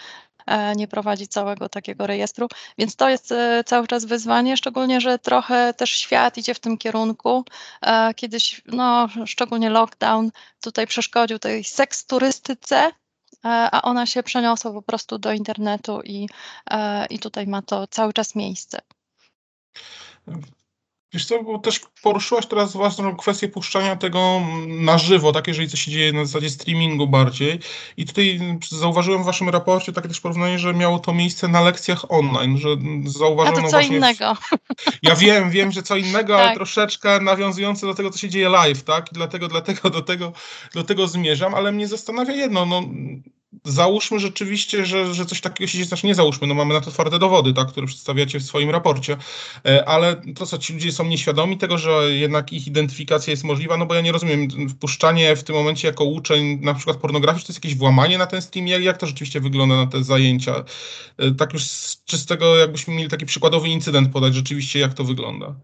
[0.75, 5.73] nie prowadzi całego takiego rejestru, więc to jest e, cały czas wyzwanie, szczególnie, że trochę
[5.73, 7.45] też świat idzie w tym kierunku.
[7.81, 10.31] E, kiedyś, no, szczególnie lockdown
[10.61, 12.91] tutaj przeszkodził tej seks turystyce,
[13.43, 16.29] a ona się przeniosła po prostu do internetu i,
[17.09, 18.79] i tutaj ma to cały czas miejsce.
[21.13, 25.81] Wiesz co, bo też poruszyłaś teraz ważną kwestię puszczania tego na żywo, tak jeżeli coś
[25.81, 27.59] się dzieje na zasadzie streamingu bardziej.
[27.97, 28.39] I tutaj
[28.69, 32.69] zauważyłem w waszym raporcie takie też porównanie, że miało to miejsce na lekcjach online, że
[33.05, 33.97] zauważono A to co właśnie...
[33.97, 34.37] innego.
[35.03, 36.45] Ja wiem, wiem, że co innego, tak.
[36.45, 39.11] ale troszeczkę nawiązujące do tego, co się dzieje live, tak?
[39.11, 40.33] I dlatego, dlatego do tego,
[40.73, 42.83] do tego zmierzam, ale mnie zastanawia jedno, no
[43.63, 46.91] Załóżmy rzeczywiście, że, że coś takiego się dzieje, znaczy nie załóżmy, no mamy na to
[46.91, 49.17] twarde dowody, tak, które przedstawiacie w swoim raporcie,
[49.65, 53.77] e, ale to co, ci ludzie są nieświadomi tego, że jednak ich identyfikacja jest możliwa,
[53.77, 57.53] no bo ja nie rozumiem, wpuszczanie w tym momencie jako uczeń na przykład pornografii, to
[57.53, 60.63] jest jakieś włamanie na ten stream, jak, jak to rzeczywiście wygląda na te zajęcia?
[61.17, 65.55] E, tak już z czystego, jakbyśmy mieli taki przykładowy incydent podać, rzeczywiście jak to wygląda?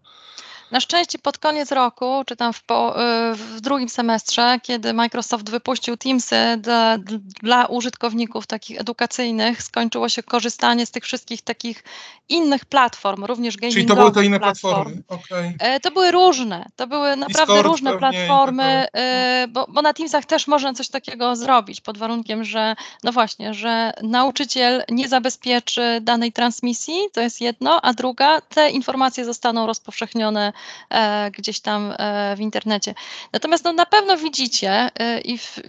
[0.74, 5.50] Na szczęście pod koniec roku, czy tam w, po, y, w drugim semestrze, kiedy Microsoft
[5.50, 6.98] wypuścił Teamsy dla,
[7.42, 11.84] dla użytkowników takich edukacyjnych, skończyło się korzystanie z tych wszystkich takich
[12.30, 14.74] innych platform, również gamingowych Czyli to były te inne platform.
[14.74, 15.04] platformy.
[15.08, 15.56] Okej.
[15.60, 19.94] E, To były różne, to były naprawdę Discord różne platformy, tak e, bo, bo na
[19.94, 26.00] Teamsach też można coś takiego zrobić pod warunkiem, że no właśnie, że nauczyciel nie zabezpieczy
[26.02, 30.54] danej transmisji, to jest jedno, a druga, te informacje zostaną rozpowszechnione
[30.90, 32.94] e, gdzieś tam e, w internecie.
[33.34, 35.62] Natomiast no, na pewno widzicie e, i w, e,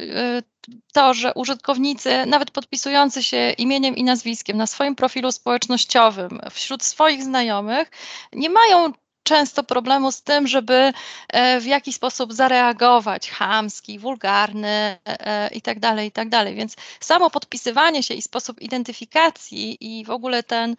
[0.92, 7.22] to, że użytkownicy, nawet podpisujący się imieniem i nazwiskiem na swoim profilu społecznościowym wśród swoich
[7.22, 7.90] znajomych,
[8.32, 8.92] nie mają
[9.24, 10.92] często problemu z tym, żeby
[11.28, 16.54] e, w jakiś sposób zareagować, chamski, wulgarny e, i tak dalej, i tak dalej.
[16.54, 20.76] Więc samo podpisywanie się i sposób identyfikacji i w ogóle ten,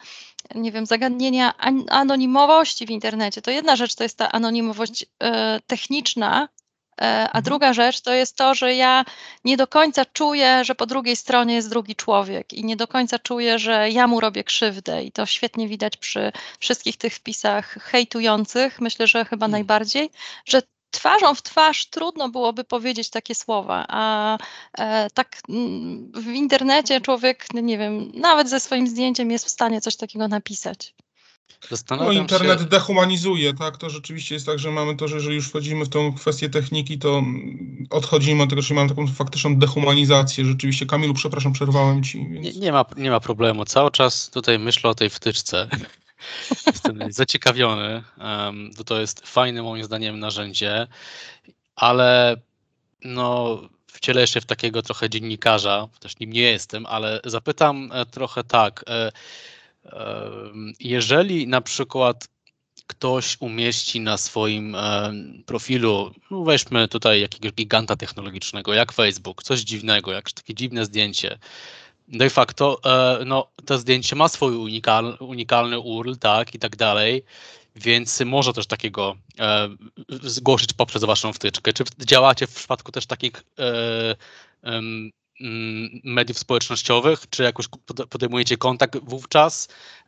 [0.56, 5.60] nie wiem, zagadnienia an- anonimowości w internecie, to jedna rzecz to jest ta anonimowość e,
[5.68, 6.55] techniczna, e,
[7.02, 7.44] a Mhm.
[7.44, 9.06] druga rzecz to jest to, że ja
[9.44, 13.20] nie do końca czuję, że po drugiej stronie jest drugi człowiek i nie do końca
[13.20, 18.82] czuję, że ja mu robię krzywdę i to świetnie widać przy wszystkich tych wpisach hejtujących,
[18.82, 19.52] myślę, że chyba Mm.
[19.52, 20.10] najbardziej,
[20.46, 24.38] że twarzą w twarz trudno byłoby powiedzieć takie słowa, a
[24.78, 29.82] e, tak mm, w internecie człowiek, nie wiem, nawet ze swoim zdjęciem jest w stanie
[29.82, 30.96] coś takiego napisać.
[31.50, 33.78] No, Zastanawiam internet się, dehumanizuje, tak?
[33.78, 37.00] To rzeczywiście jest tak, że mamy to, że jeżeli już wchodzimy w tą kwestię techniki,
[37.00, 40.46] to mm, odchodzimy od tego, że mamy taką faktyczną dehumanizację.
[40.46, 42.28] Rzeczywiście, Kamilu, przepraszam, przerwałem ci.
[42.30, 42.46] Więc...
[42.46, 43.66] nie, nie, ma, nie ma problemu.
[43.66, 45.70] Cały czas tutaj myślę o tej wtyczce.
[46.68, 50.88] Jestem zaciekawiony, em, bo to jest fajne moim zdaniem narzędzie,
[51.76, 52.38] ale
[53.04, 58.44] no, wcielę jeszcze w takiego trochę dziennikarza, też nim nie jestem, ale zapytam e, trochę
[58.44, 58.84] tak.
[58.88, 59.12] e,
[60.80, 62.28] Jeżeli na przykład
[62.88, 64.78] ktoś umieści na swoim
[65.46, 71.40] profilu, no weźmy tutaj jakiegoś giganta technologicznego, jak Facebook, coś dziwnego, jakieś takie dziwne zdjęcie.
[72.08, 77.24] De facto, e, no, to zdjęcie ma swój unikal, unikalny URL, tak, i tak dalej,
[77.76, 79.70] więc może też takiego e,
[80.10, 81.74] zgłosić poprzez waszą wtyczkę.
[81.74, 84.16] Czy działacie w przypadku też takich e,
[86.04, 89.68] mediów społecznościowych, czy jakoś pod- podejmujecie kontakt wówczas,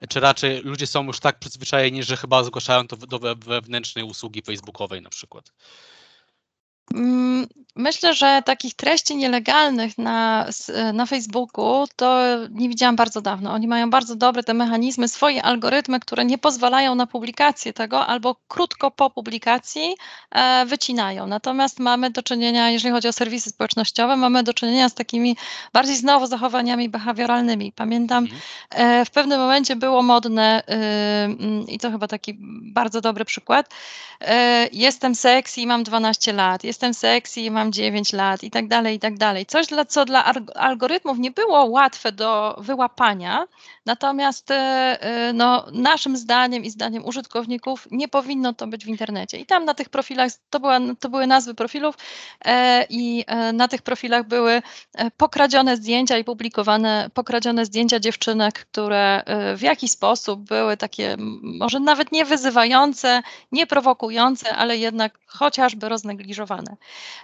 [0.10, 4.42] czy raczej ludzie są już tak przyzwyczajeni, że chyba zgłaszają to do we- wewnętrznej usługi
[4.42, 5.52] facebookowej na przykład?
[6.94, 7.48] Mm,
[7.80, 10.48] Myślę, że takich treści nielegalnych na,
[10.94, 12.18] na Facebooku to
[12.52, 13.52] nie widziałam bardzo dawno.
[13.54, 18.36] Oni mają bardzo dobre te mechanizmy, swoje algorytmy, które nie pozwalają na publikację tego albo
[18.48, 19.96] krótko po publikacji
[20.32, 21.28] e, wycinają.
[21.28, 25.38] Natomiast mamy do czynienia, jeżeli chodzi o serwisy społecznościowe, mamy do czynienia z takimi
[25.74, 27.72] bardziej znowu zachowaniami behawioralnymi.
[27.72, 28.42] Pamiętam, Mhm.
[29.02, 32.38] e, w pewnym momencie było modne mm, i to chyba taki
[32.74, 33.70] bardzo dobry przykład.
[34.22, 38.68] e, Jestem sexy i mam 12 lat, jestem sexy i mam 9 lat i tak
[38.68, 39.46] dalej, i tak dalej.
[39.46, 43.48] Coś, dla, co dla algorytmów nie było łatwe do wyłapania,
[43.86, 44.56] natomiast e,
[45.02, 49.38] e, no, naszym zdaniem i zdaniem użytkowników nie powinno to być w internecie.
[49.38, 51.96] I tam na tych profilach, to, była, to były nazwy profilów
[52.46, 54.62] e, i e, na tych profilach były
[55.18, 59.24] pokradzione zdjęcia i publikowane pokradzione zdjęcia dziewczynek, które
[59.58, 66.67] w jakiś sposób były takie może nawet nie wyzywające, nie prowokujące, ale jednak chociażby roznegliżowane.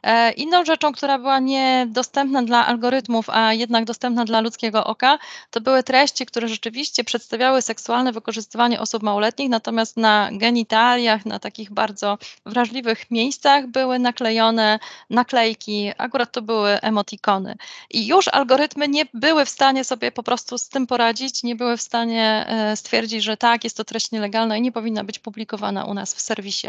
[0.04, 5.20] E, Inną rzeczą, która była niedostępna dla algorytmów, a jednak dostępna dla ludzkiego oka,
[5.52, 11.72] to były treści, które rzeczywiście przedstawiały seksualne wykorzystywanie osób małoletnich, natomiast na genitaliach, na takich
[11.72, 14.80] bardzo wrażliwych miejscach były naklejone
[15.10, 17.56] naklejki, akurat to były emotikony.
[17.90, 21.78] I już algorytmy nie były w stanie sobie po prostu z tym poradzić, nie były
[21.78, 25.86] w stanie e, stwierdzić, że tak, jest to treść nielegalna i nie powinna być publikowana
[25.86, 26.68] u nas w serwisie.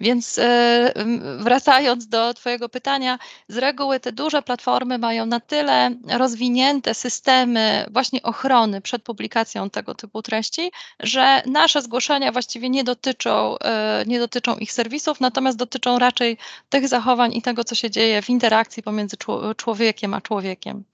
[0.00, 0.92] Więc e,
[1.38, 8.22] wracając do Twojego pytania, z reguły te duże platformy mają na tyle rozwinięte systemy właśnie
[8.22, 14.56] ochrony przed publikacją tego typu treści, że nasze zgłoszenia właściwie nie dotyczą, e, nie dotyczą
[14.56, 19.16] ich serwisów, natomiast dotyczą raczej tych zachowań i tego, co się dzieje w interakcji pomiędzy
[19.16, 20.84] czło- człowiekiem a człowiekiem.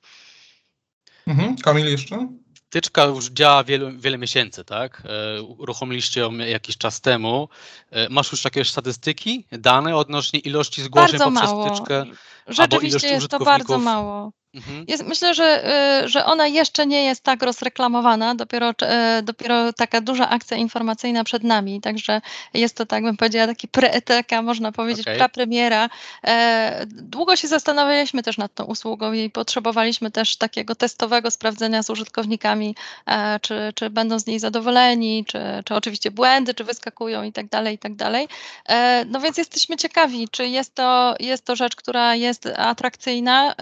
[1.27, 1.57] Mhm.
[1.57, 2.29] Kamil jeszcze?
[2.71, 5.03] Wtyczka już działa wiele, wiele miesięcy, tak?
[5.39, 7.49] E, Uruchomiliście ją jakiś czas temu.
[7.91, 11.75] E, Masz już jakieś statystyki, dane odnośnie ilości zgłoszeń Bardzo poprzez mało.
[11.75, 12.05] wtyczkę?
[12.47, 14.33] Rzeczywiście jest to bardzo mało.
[14.55, 14.85] Mhm.
[14.89, 15.65] Jest, myślę, że,
[16.05, 21.25] y, że ona jeszcze nie jest tak rozreklamowana, dopiero, y, dopiero taka duża akcja informacyjna
[21.25, 22.21] przed nami, także
[22.55, 25.19] jest to, tak bym powiedziała, taki pre, taka można powiedzieć okay.
[25.19, 25.89] prapremiera.
[26.27, 31.91] E, długo się zastanawialiśmy też nad tą usługą i potrzebowaliśmy też takiego testowego sprawdzenia z
[31.91, 32.75] użytkownikami,
[33.07, 37.49] e, czy, czy będą z niej zadowoleni, czy, czy oczywiście błędy, czy wyskakują i tak
[37.49, 38.29] dalej, i tak dalej.
[38.69, 43.55] E, no więc jesteśmy ciekawi, czy jest to, jest to rzecz, która jest atrakcyjna,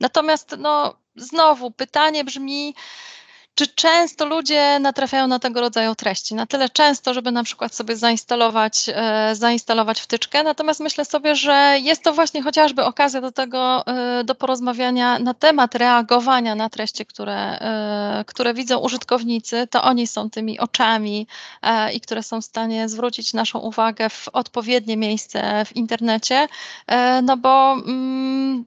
[0.00, 2.74] Natomiast no, znowu pytanie brzmi,
[3.58, 6.34] czy często ludzie natrafiają na tego rodzaju treści?
[6.34, 10.42] Na tyle często, żeby na przykład sobie zainstalować, e, zainstalować wtyczkę.
[10.42, 15.34] Natomiast myślę sobie, że jest to właśnie chociażby okazja do tego, e, do porozmawiania na
[15.34, 19.66] temat reagowania na treści, które, e, które widzą użytkownicy.
[19.66, 21.26] To oni są tymi oczami
[21.62, 26.48] e, i które są w stanie zwrócić naszą uwagę w odpowiednie miejsce w internecie.
[26.86, 28.64] E, no bo mm,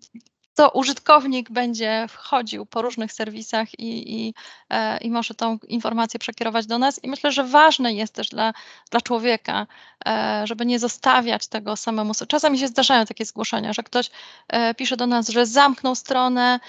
[0.61, 4.33] to użytkownik będzie wchodził po różnych serwisach i, i,
[4.69, 7.03] e, i może tą informację przekierować do nas.
[7.03, 8.53] I myślę, że ważne jest też dla,
[8.91, 9.67] dla człowieka,
[10.05, 12.13] e, żeby nie zostawiać tego samemu.
[12.27, 14.09] Czasami się zdarzają takie zgłoszenia, że ktoś
[14.47, 16.59] e, pisze do nas, że zamknął stronę,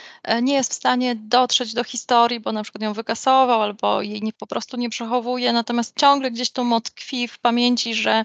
[0.42, 4.32] nie jest w stanie dotrzeć do historii, bo na przykład ją wykasował albo jej nie,
[4.32, 8.24] po prostu nie przechowuje, natomiast ciągle gdzieś tu tkwi w pamięci, że,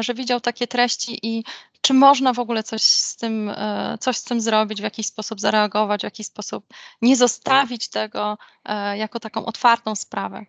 [0.00, 1.44] że widział takie treści i
[1.84, 5.40] czy można w ogóle coś z tym, e, coś z tym zrobić, w jakiś sposób
[5.40, 6.66] zareagować, w jakiś sposób
[7.02, 10.46] nie zostawić tego e, jako taką otwartą sprawę.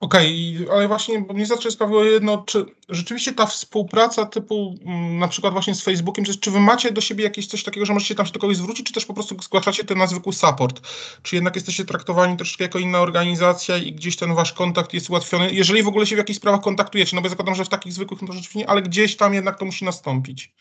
[0.00, 5.18] Okej, okay, ale właśnie bo mnie zawsze sprawiło jedno, czy rzeczywiście ta współpraca typu mm,
[5.18, 7.92] na przykład właśnie z Facebookiem, czy, czy wy macie do siebie jakieś coś takiego, że
[7.92, 10.80] możecie tam się do kogoś zwrócić, czy też po prostu zgłaszacie ten na zwykły support?
[11.22, 15.52] Czy jednak jesteście traktowani troszeczkę jako inna organizacja i gdzieś ten wasz kontakt jest ułatwiony,
[15.52, 18.22] jeżeli w ogóle się w jakichś sprawach kontaktujecie, no bo zakładam, że w takich zwykłych
[18.22, 20.52] no to rzeczywiście ale gdzieś tam jednak to musi nastąpić.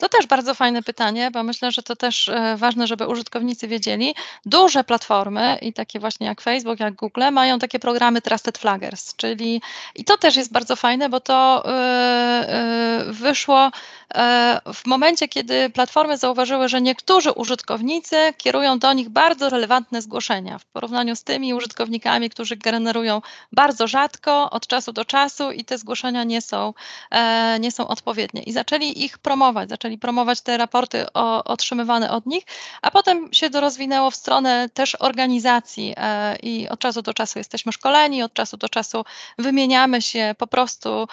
[0.00, 4.14] To też bardzo fajne pytanie, bo myślę, że to też e, ważne, żeby użytkownicy wiedzieli.
[4.44, 9.62] Duże platformy i takie właśnie jak Facebook, jak Google mają takie programy Trusted Flaggers, czyli
[9.94, 13.70] i to też jest bardzo fajne, bo to yy, yy, wyszło
[14.14, 20.58] E, w momencie, kiedy platformy zauważyły, że niektórzy użytkownicy kierują do nich bardzo relevantne zgłoszenia
[20.58, 25.78] w porównaniu z tymi użytkownikami, którzy generują bardzo rzadko, od czasu do czasu i te
[25.78, 26.74] zgłoszenia nie są,
[27.10, 28.42] e, nie są odpowiednie.
[28.42, 32.44] I zaczęli ich promować, zaczęli promować te raporty o, otrzymywane od nich,
[32.82, 37.38] a potem się to rozwinęło w stronę też organizacji e, i od czasu do czasu
[37.38, 39.04] jesteśmy szkoleni, od czasu do czasu
[39.38, 41.08] wymieniamy się po prostu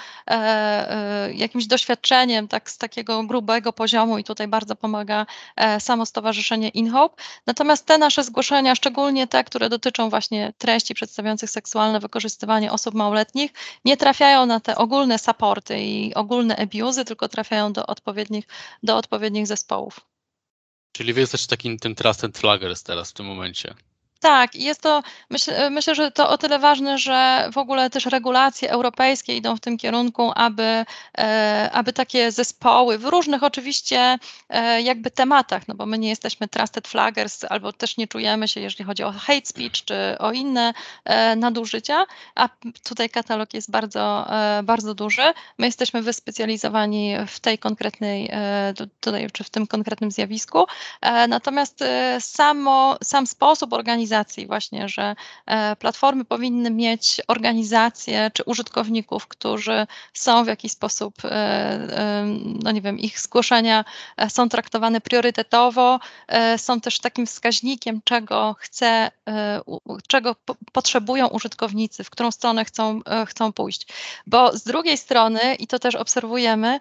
[1.34, 7.24] jakimś doświadczeniem, tak z takiego grubego poziomu i tutaj bardzo pomaga e, samo Stowarzyszenie InHope.
[7.48, 13.52] Natomiast te nasze zgłoszenia, szczególnie te, które dotyczą właśnie treści przedstawiających seksualne wykorzystywanie osób małoletnich,
[13.86, 18.48] nie trafiają na te ogólne supporty i ogólne abuzy, tylko trafiają do odpowiednich,
[18.84, 20.00] do odpowiednich zespołów.
[20.92, 23.76] Czyli wy jesteście takim tym trusted flaggers teraz w tym momencie.
[24.20, 28.72] Tak, jest to, myślę, myślę, że to o tyle ważne, że w ogóle też regulacje
[28.72, 30.86] europejskie idą w tym kierunku, aby,
[31.18, 34.18] e, aby takie zespoły w różnych oczywiście
[34.50, 38.62] e, jakby tematach, no bo my nie jesteśmy trusted flaggers, albo też nie czujemy się,
[38.62, 40.74] jeżeli chodzi o hate speech, czy o inne
[41.06, 42.50] e, nadużycia, a
[42.84, 44.28] tutaj katalog jest bardzo,
[44.64, 45.34] bardzo duży.
[45.58, 48.32] My jesteśmy wyspecjalizowani w tej konkretnej,
[49.02, 50.66] tutaj, czy w tym konkretnym zjawisku,
[51.28, 51.84] natomiast
[52.20, 55.16] samo, sam sposób organizacji organizacji właśnie, że
[55.46, 62.26] e, platformy powinny mieć organizację czy użytkowników, którzy są w jakiś sposób, e, e,
[62.64, 63.86] no nie wiem, ich zgłoszenia
[64.30, 66.00] są traktowane priorytetowo,
[66.58, 69.12] są też takim wskaźnikiem, czego chce,
[70.08, 70.36] czego
[70.72, 73.88] potrzebują użytkownicy, w którą stronę chcą, chcą pójść.
[74.28, 76.80] Bo z drugiej strony, i to też obserwujemy,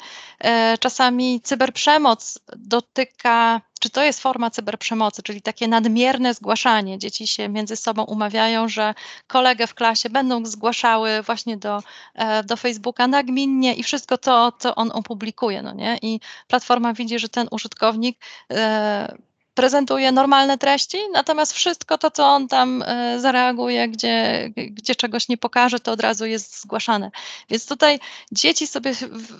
[0.81, 6.99] czasami cyberprzemoc dotyka czy to jest forma cyberprzemocy, czyli takie nadmierne zgłaszanie.
[6.99, 8.95] Dzieci się między sobą umawiają, że
[9.27, 11.83] kolegę w klasie będą zgłaszały właśnie do,
[12.15, 15.63] e, do Facebooka nagminnie i wszystko to, co on opublikuje.
[15.63, 15.99] No nie?
[16.03, 18.19] I platforma widzi, że ten użytkownik
[18.53, 19.17] e,
[19.57, 25.39] prezentuje normalne treści, natomiast wszystko to, co on tam e, zareaguje, gdzie, gdzie czegoś nie
[25.39, 27.11] pokaże, to od razu jest zgłaszane.
[27.51, 27.99] Więc tutaj
[28.33, 28.93] dzieci sobie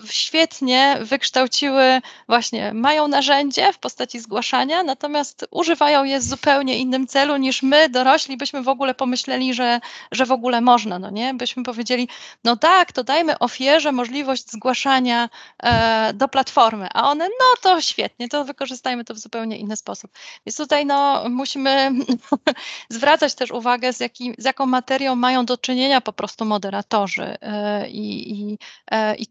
[0.05, 7.37] świetnie wykształciły, właśnie mają narzędzie w postaci zgłaszania, natomiast używają je w zupełnie innym celu
[7.37, 9.81] niż my, dorośli, byśmy w ogóle pomyśleli, że,
[10.13, 11.35] że w ogóle można, no nie?
[11.35, 12.09] Byśmy powiedzieli,
[12.45, 15.29] no tak, to dajmy ofierze możliwość zgłaszania
[15.63, 20.06] e, do platformy, a one, no to świetnie, to wykorzystajmy to w zupełnie inny sposób.
[20.47, 21.91] Więc tutaj no, musimy
[22.91, 27.89] zwracać też uwagę, z, jaki, z jaką materią mają do czynienia po prostu moderatorzy e,
[27.89, 28.59] i, i,
[28.91, 29.27] e, i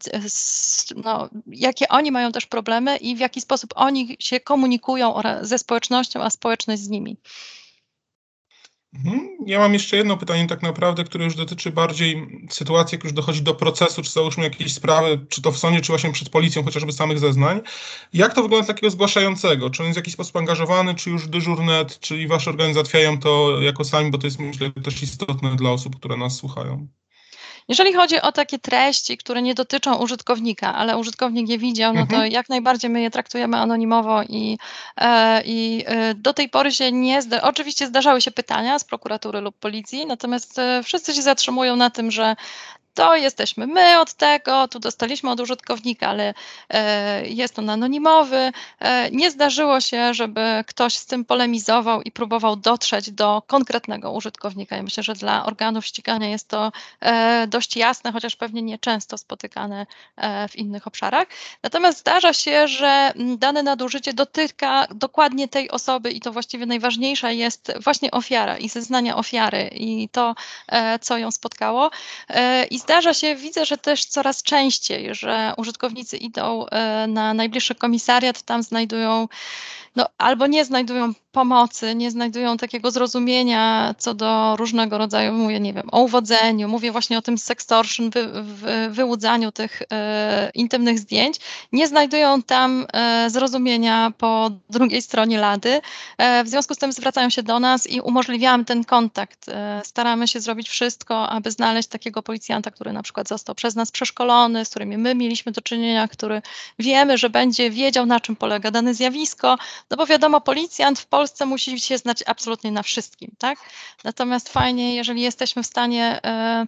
[1.04, 6.22] no, jakie oni mają też problemy i w jaki sposób oni się komunikują ze społecznością,
[6.22, 7.16] a społeczność z nimi.
[8.96, 9.36] Mhm.
[9.46, 13.42] Ja mam jeszcze jedno pytanie tak naprawdę, które już dotyczy bardziej sytuacji, jak już dochodzi
[13.42, 16.92] do procesu, czy załóżmy jakieś sprawy, czy to w sądzie, czy właśnie przed policją, chociażby
[16.92, 17.60] samych zeznań.
[18.12, 19.70] Jak to wygląda takiego zgłaszającego?
[19.70, 23.60] Czy on jest w jakiś sposób angażowany, czy już dyżurnet, czyli wasze organy załatwiają to
[23.60, 26.88] jako sami, bo to jest myślę też istotne dla osób, które nas słuchają.
[27.68, 32.12] Jeżeli chodzi o takie treści, które nie dotyczą użytkownika, ale użytkownik je widział, no to
[32.14, 32.32] mhm.
[32.32, 34.58] jak najbardziej my je traktujemy anonimowo i,
[34.96, 37.42] e, i e, do tej pory się nie zda...
[37.42, 42.10] Oczywiście zdarzały się pytania z prokuratury lub policji, natomiast e, wszyscy się zatrzymują na tym,
[42.10, 42.36] że
[42.96, 46.34] to jesteśmy my od tego, tu dostaliśmy od użytkownika, ale
[46.70, 48.52] e, jest on anonimowy.
[48.80, 54.76] E, nie zdarzyło się, żeby ktoś z tym polemizował i próbował dotrzeć do konkretnego użytkownika.
[54.76, 59.86] Ja myślę, że dla organów ścigania jest to e, dość jasne, chociaż pewnie nieczęsto spotykane
[60.48, 61.28] w innych obszarach.
[61.62, 67.72] Natomiast zdarza się, że dane nadużycie dotyka dokładnie tej osoby i to właściwie najważniejsza jest
[67.84, 70.34] właśnie ofiara i zeznania ofiary i to,
[71.00, 71.90] co ją spotkało.
[72.70, 78.42] I zdarza się, widzę, że też coraz częściej, że użytkownicy idą e, na najbliższy komisariat,
[78.42, 79.28] tam znajdują
[79.96, 85.72] no, albo nie znajdują pomocy, nie znajdują takiego zrozumienia co do różnego rodzaju, mówię, nie
[85.72, 91.36] wiem, o uwodzeniu, mówię właśnie o tym sextortion, wy, wy, wyłudzaniu tych e, intymnych zdjęć,
[91.72, 95.80] nie znajdują tam e, zrozumienia po drugiej stronie lady.
[96.18, 99.48] E, w związku z tym zwracają się do nas i umożliwiamy ten kontakt.
[99.48, 103.90] E, staramy się zrobić wszystko, aby znaleźć takiego policjanta, który na przykład został przez nas
[103.90, 106.42] przeszkolony, z którymi my mieliśmy do czynienia, który
[106.78, 109.58] wiemy, że będzie wiedział, na czym polega dane zjawisko,
[109.90, 113.58] no bo wiadomo, policjant w Polsce musi się znać absolutnie na wszystkim, tak?
[114.04, 116.66] Natomiast fajnie, jeżeli jesteśmy w stanie e,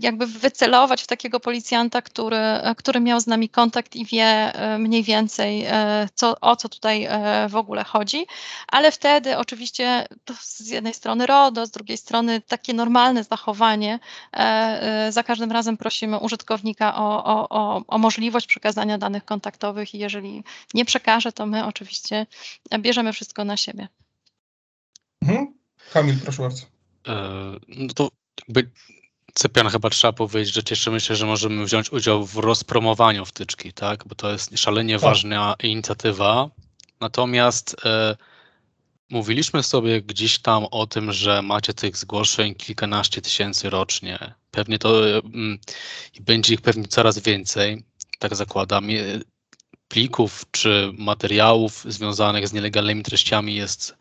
[0.00, 2.36] jakby wycelować w takiego policjanta, który,
[2.76, 7.08] który miał z nami kontakt i wie e, mniej więcej e, co, o co tutaj
[7.48, 8.26] w ogóle chodzi,
[8.68, 10.06] ale wtedy oczywiście
[10.40, 13.98] z jednej strony RODO, z drugiej strony takie normalne zachowanie.
[15.10, 20.44] Za każdym razem prosimy użytkownika o, o, o, o możliwość przekazania danych kontaktowych i jeżeli
[20.74, 22.26] nie przekaże, to my oczywiście
[22.78, 23.88] bierzemy wszystko na siebie.
[25.22, 25.54] Mhm.
[25.92, 26.62] Kamil, proszę bardzo.
[27.08, 27.14] E,
[27.68, 28.08] no to
[28.38, 28.70] jakby
[29.34, 34.04] Cypian chyba trzeba powiedzieć, że cieszymy się, że możemy wziąć udział w rozpromowaniu wtyczki, tak?
[34.06, 35.02] Bo to jest szalenie tak.
[35.02, 36.50] ważna inicjatywa.
[37.00, 38.16] Natomiast e,
[39.10, 44.34] mówiliśmy sobie gdzieś tam o tym, że macie tych zgłoszeń kilkanaście tysięcy rocznie.
[44.50, 45.58] Pewnie to mm,
[46.20, 47.82] będzie ich pewnie coraz więcej,
[48.18, 48.90] tak zakładam
[49.88, 53.96] plików czy materiałów związanych z nielegalnymi treściami jest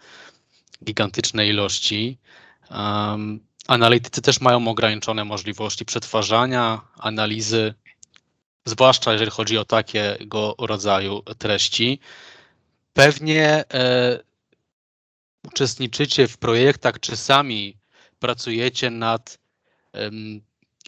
[0.84, 2.18] gigantycznej ilości.
[2.72, 7.74] Um, analitycy też mają ograniczone możliwości przetwarzania, analizy,
[8.66, 12.00] zwłaszcza jeżeli chodzi o takiego rodzaju treści.
[12.94, 14.20] Pewnie e,
[15.44, 17.78] uczestniczycie w projektach, czy sami
[18.20, 19.38] pracujecie nad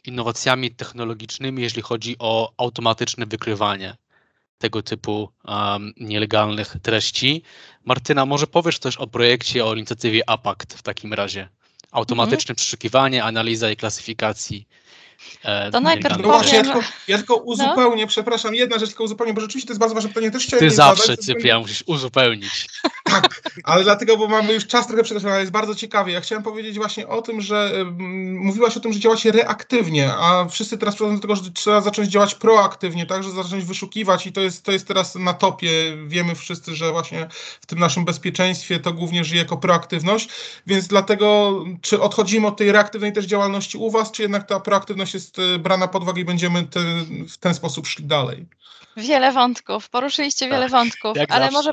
[0.06, 3.96] innowacjami technologicznymi, jeśli chodzi o automatyczne wykrywanie
[4.60, 7.44] tego typu um, nielegalnych treści.
[7.86, 11.50] Martyna, może powiesz coś o projekcie, o inicjatywie APACT w takim razie?
[11.92, 12.56] Automatyczne mhm.
[12.56, 14.68] przeszukiwanie, analiza i klasyfikacji
[15.72, 17.42] to najpierw no właśnie, ja tylko, ja tylko no.
[17.42, 18.08] uzupełnię, no?
[18.08, 20.76] przepraszam, jedna rzecz tylko uzupełnię, bo rzeczywiście to jest bardzo ważne pytanie, też chciałem Ty
[20.76, 22.68] zawsze, zadać, Cyprian, musisz uzupełnić.
[23.04, 26.12] Tak, ale dlatego, bo mamy już czas trochę przekroczony, ale jest bardzo ciekawy.
[26.12, 27.72] Ja chciałem powiedzieć właśnie o tym, że
[28.34, 32.10] mówiłaś o tym, że działacie reaktywnie, a wszyscy teraz przechodzą do tego, że trzeba zacząć
[32.10, 35.70] działać proaktywnie, tak, że zacząć wyszukiwać i to jest, to jest teraz na topie.
[36.08, 37.28] Wiemy wszyscy, że właśnie
[37.62, 40.30] w tym naszym bezpieczeństwie to głównie żyje jako proaktywność,
[40.68, 45.09] więc dlatego, czy odchodzimy od tej reaktywnej też działalności u Was, czy jednak ta proaktywność
[45.14, 46.80] jest e, brana pod uwagę i będziemy te,
[47.30, 48.46] w ten sposób szli dalej?
[48.98, 51.72] Wiele wątków, poruszyliście tak, wiele wątków, ale może,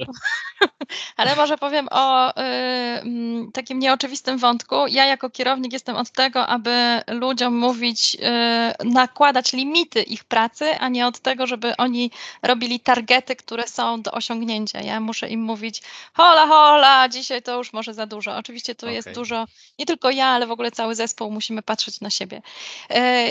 [1.16, 4.74] ale może powiem o y, takim nieoczywistym wątku.
[4.86, 8.16] Ja jako kierownik jestem od tego, aby ludziom mówić,
[8.82, 12.10] y, nakładać limity ich pracy, a nie od tego, żeby oni
[12.42, 14.80] robili targety, które są do osiągnięcia.
[14.80, 15.82] Ja muszę im mówić,
[16.14, 18.36] hola, hola, dzisiaj to już może za dużo.
[18.36, 18.94] Oczywiście tu okay.
[18.94, 19.46] jest dużo,
[19.78, 22.42] nie tylko ja, ale w ogóle cały zespół musimy patrzeć na siebie.
[22.90, 23.25] Y,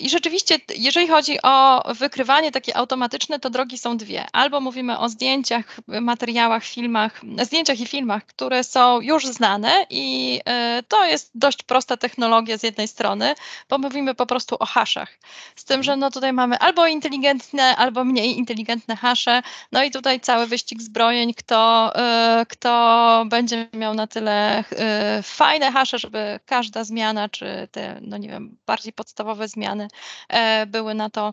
[0.00, 4.26] I rzeczywiście, jeżeli chodzi o wykrywanie takie automatyczne, to drogi są dwie.
[4.32, 10.82] Albo mówimy o zdjęciach, materiałach, filmach, zdjęciach i filmach, które są już znane i e,
[10.88, 13.34] to jest dość prosta technologia z jednej strony,
[13.68, 15.18] bo mówimy po prostu o haszach.
[15.56, 20.20] Z tym, że no tutaj mamy albo inteligentne, albo mniej inteligentne hasze, no i tutaj
[20.20, 24.64] cały wyścig zbrojeń, kto, e, kto będzie miał na tyle
[25.22, 29.88] fajne hasze, żeby każda zmiana, czy te, no nie wiem, bardziej podstawowe zmiany
[30.66, 31.32] były na to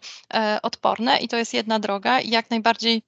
[0.62, 3.04] odporne i to jest jedna droga i jak najbardziej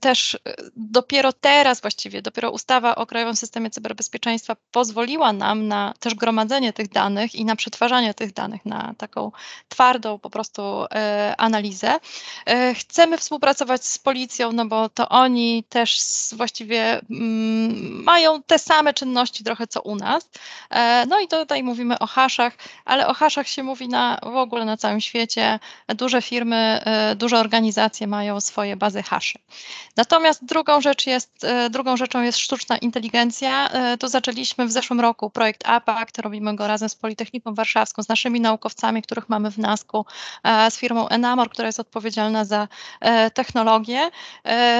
[0.00, 0.38] też
[0.76, 6.88] dopiero teraz właściwie, dopiero ustawa o Krajowym Systemie Cyberbezpieczeństwa pozwoliła nam na też gromadzenie tych
[6.88, 9.32] danych i na przetwarzanie tych danych na taką
[9.68, 10.62] twardą po prostu
[10.94, 11.98] e, analizę.
[12.46, 16.00] E, chcemy współpracować z policją, no bo to oni też
[16.32, 20.30] właściwie mm, mają te same czynności trochę co u nas.
[20.70, 24.64] E, no i tutaj mówimy o haszach, ale o haszach się mówi na, w ogóle
[24.64, 25.58] na całym świecie.
[25.88, 26.82] Duże firmy,
[27.16, 29.38] duże organizacje mają swoje bazy haszy.
[29.96, 33.70] Natomiast drugą, rzecz jest, drugą rzeczą jest sztuczna inteligencja.
[34.00, 38.40] Tu zaczęliśmy w zeszłym roku projekt APACT, robimy go razem z Politechniką Warszawską, z naszymi
[38.40, 40.04] naukowcami, których mamy w NASK-u,
[40.70, 42.68] z firmą Enamor, która jest odpowiedzialna za
[43.34, 44.10] technologię.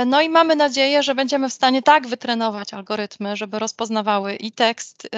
[0.06, 5.08] No i mamy nadzieję, że będziemy w stanie tak wytrenować algorytmy, żeby rozpoznawały i tekst,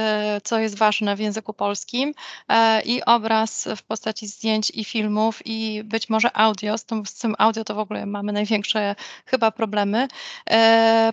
[0.44, 2.14] co jest ważne w języku polskim,
[2.84, 6.78] i obraz w postaci zdjęć i filmów, i być może audio.
[6.78, 8.94] Z tym, z tym audio to w ogóle mamy największe
[9.26, 10.09] chyba problemy,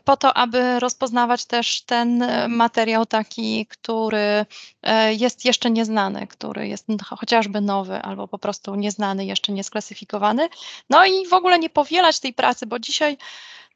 [0.03, 4.45] po to, aby rozpoznawać też ten materiał taki, który
[5.17, 10.49] jest jeszcze nieznany, który jest chociażby nowy albo po prostu nieznany, jeszcze niesklasyfikowany.
[10.89, 13.17] No i w ogóle nie powielać tej pracy, bo dzisiaj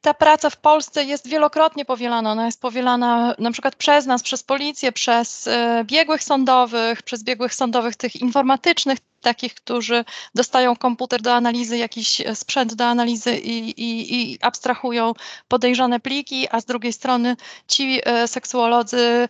[0.00, 2.32] ta praca w Polsce jest wielokrotnie powielana.
[2.32, 7.54] Ona jest powielana na przykład przez nas, przez policję, przez e, biegłych sądowych, przez biegłych
[7.54, 13.80] sądowych tych informatycznych, takich, którzy dostają komputer do analizy, jakiś e, sprzęt do analizy i,
[13.82, 15.12] i, i abstrahują
[15.48, 17.36] podejrzane pliki, a z drugiej strony
[17.68, 19.28] ci e, seksuolodzy,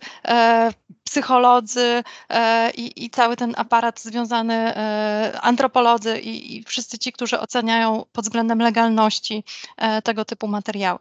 [1.11, 2.03] psycholodzy
[2.75, 4.73] i, i, cały ten aparat związany,
[5.41, 9.43] antropolodzy i, i wszyscy ci, którzy oceniają pod względem legalności
[10.03, 10.99] tego typu materiały.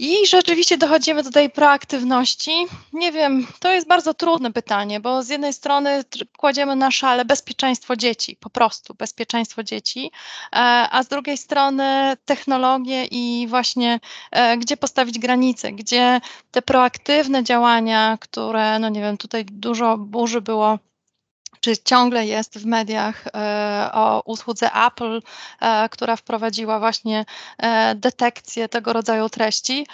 [0.00, 2.66] I rzeczywiście dochodzimy do tej proaktywności.
[2.92, 6.04] Nie wiem, to jest bardzo trudne pytanie, bo z jednej strony
[6.36, 10.10] kładziemy na szale bezpieczeństwo dzieci, po prostu bezpieczeństwo dzieci,
[10.52, 10.56] e,
[10.90, 16.20] a z drugiej strony technologie i właśnie e, gdzie postawić granice, gdzie
[16.50, 20.78] te proaktywne działania, które, no nie wiem, tutaj dużo burzy było
[21.60, 25.22] czy ciągle jest w mediach e, o usłudze Apple,
[25.60, 27.24] e, która wprowadziła właśnie
[27.58, 29.86] e, detekcję tego rodzaju treści.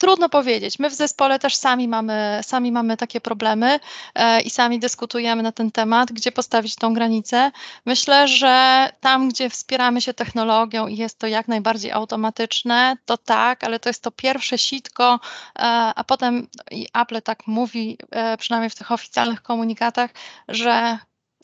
[0.00, 0.78] Trudno powiedzieć.
[0.78, 3.80] My w zespole też sami mamy, sami mamy takie problemy
[4.14, 7.50] e, i sami dyskutujemy na ten temat, gdzie postawić tą granicę.
[7.86, 13.64] Myślę, że tam, gdzie wspieramy się technologią i jest to jak najbardziej automatyczne, to tak,
[13.64, 15.20] ale to jest to pierwsze sitko,
[15.56, 15.62] e,
[15.96, 20.10] a potem i Apple tak mówi, e, przynajmniej w tych oficjalnych komunikatach,
[20.48, 20.98] że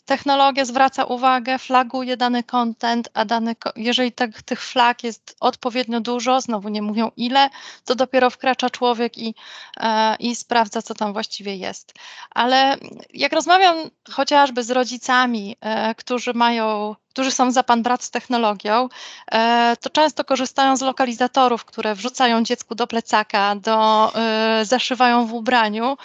[0.07, 6.40] Technologia zwraca uwagę, flaguje dany content, a dany, jeżeli tak, tych flag jest odpowiednio dużo,
[6.40, 7.50] znowu nie mówią ile,
[7.84, 9.34] to dopiero wkracza człowiek i,
[9.80, 11.94] e, i sprawdza, co tam właściwie jest.
[12.30, 12.76] Ale
[13.14, 13.76] jak rozmawiam
[14.11, 18.88] chociażby z rodzicami, e, którzy mają którzy są za pan brat z technologią,
[19.32, 25.32] e, to często korzystają z lokalizatorów, które wrzucają dziecku do plecaka, do, e, zaszywają w
[25.32, 25.96] ubraniu.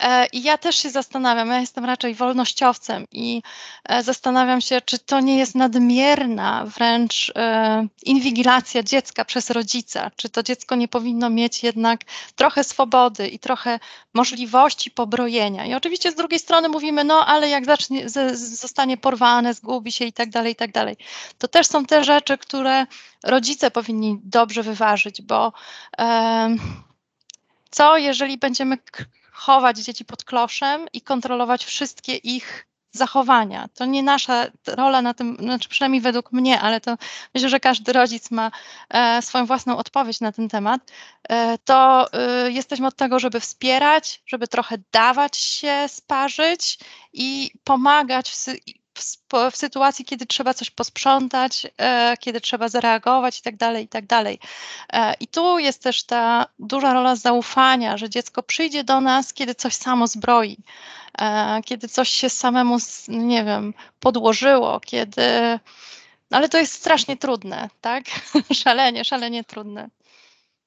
[0.00, 3.42] E, I ja też się zastanawiam, ja jestem raczej wolnościowcem i
[4.00, 7.32] zastanawiam się, czy to nie jest nadmierna wręcz
[8.02, 12.00] inwigilacja dziecka przez rodzica, czy to dziecko nie powinno mieć jednak
[12.36, 13.78] trochę swobody i trochę
[14.14, 15.66] możliwości pobrojenia.
[15.66, 20.12] I oczywiście z drugiej strony mówimy, no ale jak zacznie, zostanie porwane, zgubi się i
[20.12, 20.96] tak dalej, tak dalej.
[21.38, 22.86] To też są te rzeczy, które
[23.24, 25.52] rodzice powinni dobrze wyważyć, bo
[27.70, 28.78] co jeżeli będziemy
[29.32, 33.68] chować dzieci pod kloszem i kontrolować wszystkie ich zachowania.
[33.74, 36.96] To nie nasza rola na tym, znaczy przynajmniej według mnie, ale to
[37.34, 38.50] myślę, że każdy rodzic ma
[38.90, 40.80] e, swoją własną odpowiedź na ten temat.
[41.28, 46.78] E, to e, jesteśmy od tego, żeby wspierać, żeby trochę dawać się sparzyć
[47.12, 48.46] i pomagać w,
[48.98, 49.02] w,
[49.52, 54.06] w, sytuacji, kiedy trzeba coś posprzątać, e, kiedy trzeba zareagować i tak dalej, i tak
[54.06, 54.38] dalej.
[54.92, 59.54] E, I tu jest też ta duża rola zaufania, że dziecko przyjdzie do nas, kiedy
[59.54, 60.56] coś samo zbroi,
[61.18, 62.76] e, kiedy coś się samemu,
[63.08, 65.58] nie wiem, podłożyło, kiedy.
[66.30, 68.04] No ale to jest strasznie trudne, tak?
[68.64, 69.88] szalenie, szalenie trudne.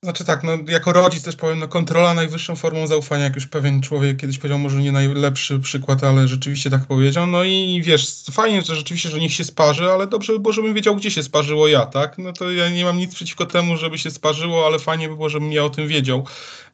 [0.03, 3.81] Znaczy tak, no jako rodzic też powiem, no kontrola najwyższą formą zaufania, jak już pewien
[3.81, 7.27] człowiek kiedyś powiedział, może nie najlepszy przykład, ale rzeczywiście tak powiedział.
[7.27, 10.73] No i wiesz, fajnie, że rzeczywiście, że niech się sparzy, ale dobrze by było, żebym
[10.73, 12.17] wiedział, gdzie się sparzyło ja, tak?
[12.17, 15.29] No to ja nie mam nic przeciwko temu, żeby się sparzyło, ale fajnie by było,
[15.29, 16.25] żebym ja o tym wiedział.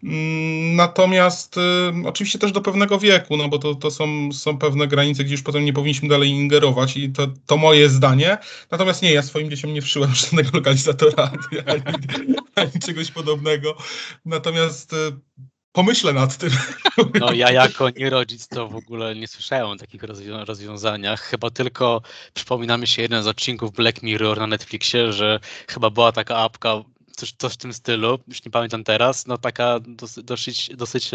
[0.04, 1.62] Mm, Natomiast y,
[2.08, 5.44] oczywiście też do pewnego wieku, no bo to, to są, są pewne granice, gdzie już
[5.44, 8.38] potem nie powinniśmy dalej ingerować i to, to moje zdanie.
[8.72, 11.24] Natomiast nie, ja swoim dzieciom nie wszyłem żadnego lokalizatora
[11.66, 13.78] ani, ani czegoś podobnego.
[14.26, 14.96] Natomiast y,
[15.72, 16.50] pomyślę nad tym.
[17.20, 21.22] No ja jako nie rodzic to w ogóle nie słyszałem o takich rozwią- rozwiązaniach.
[21.22, 22.02] Chyba tylko
[22.34, 25.40] przypomina mi się jeden z odcinków Black Mirror na Netflixie, że
[25.70, 26.84] chyba była taka apka,
[27.18, 31.12] coś, coś w tym stylu, już nie pamiętam teraz, no taka dosyć, dosyć, dosyć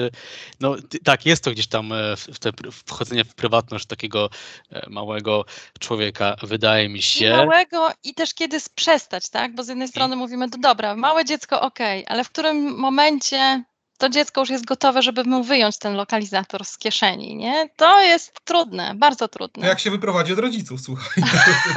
[0.61, 2.50] no tak, jest to gdzieś tam e, w, te
[2.86, 4.30] wchodzenie w prywatność takiego
[4.70, 5.44] e, małego
[5.80, 7.30] człowieka, wydaje mi I się.
[7.30, 9.55] małego i też kiedy przestać, tak?
[9.55, 13.64] Bo z jednej strony mówimy, to dobra, małe dziecko okej, ale w którym momencie
[14.03, 17.68] to dziecko już jest gotowe, żeby mu wyjąć ten lokalizator z kieszeni, nie?
[17.76, 19.66] To jest trudne, bardzo trudne.
[19.66, 21.24] Jak się wyprowadzi od rodziców, słuchaj.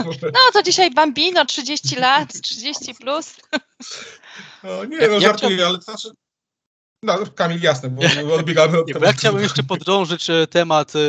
[0.21, 3.35] No to dzisiaj Bambino, 30 lat, 30 plus.
[4.63, 6.09] No, nie, no żartuję, ale to znaczy...
[7.03, 8.01] No, Kamil, jasne, bo
[8.33, 9.05] odbiegamy od tematu.
[9.05, 10.99] ja chciałbym jeszcze podrążyć e, temat, e,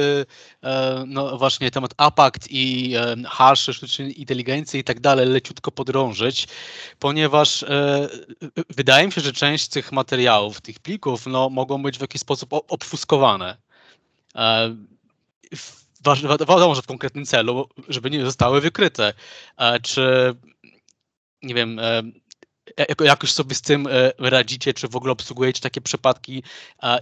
[0.69, 2.95] e, no właśnie temat APACT i
[3.27, 6.49] haszy sztucznej inteligencji i tak dalej, leciutko podrążyć,
[6.99, 7.65] ponieważ
[8.71, 12.53] wydaje mi się, że część tych materiałów, tych plików, no mogą być w jakiś sposób
[12.53, 13.57] obfuskowane.
[16.49, 19.15] Wiadomo, że w konkretnym celu, żeby nie zostały wykryte.
[19.83, 20.35] Czy
[21.43, 21.81] nie wiem,
[22.79, 26.43] jak- jakoś sobie z tym e, radzicie, czy w ogóle obsługujecie takie przypadki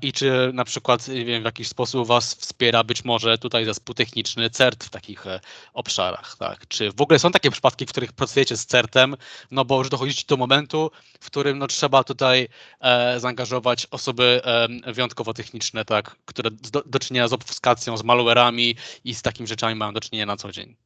[0.03, 4.51] i czy na przykład wiem, w jakiś sposób was wspiera być może tutaj zespół techniczny
[4.51, 5.41] CERT w takich e,
[5.73, 6.69] obszarach, tak?
[6.69, 9.17] Czy w ogóle są takie przypadki, w których pracujecie z CERT-em,
[9.51, 10.91] no bo już dochodzicie do momentu,
[11.21, 12.49] w którym no, trzeba tutaj
[12.81, 16.17] e, zaangażować osoby e, wyjątkowo techniczne, tak?
[16.25, 20.27] Które do, do czynienia z obfuskacją, z malware'ami i z takimi rzeczami mają do czynienia
[20.27, 20.84] na co dzień.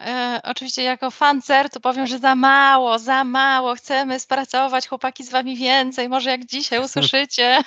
[0.00, 5.30] E, oczywiście jako fan CERT-u powiem, że za mało, za mało, chcemy spracować, chłopaki z
[5.30, 7.58] wami więcej, może jak dzisiaj usłyszycie.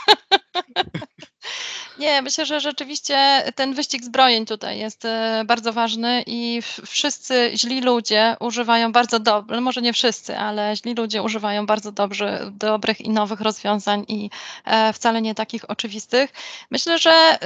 [1.99, 7.81] Nie, myślę, że rzeczywiście ten wyścig zbrojeń tutaj jest e, bardzo ważny i wszyscy źli
[7.81, 13.09] ludzie używają bardzo dobrze, może nie wszyscy, ale źli ludzie używają bardzo dobrze, dobrych i
[13.09, 14.29] nowych rozwiązań i
[14.65, 16.33] e, wcale nie takich oczywistych.
[16.71, 17.37] Myślę, że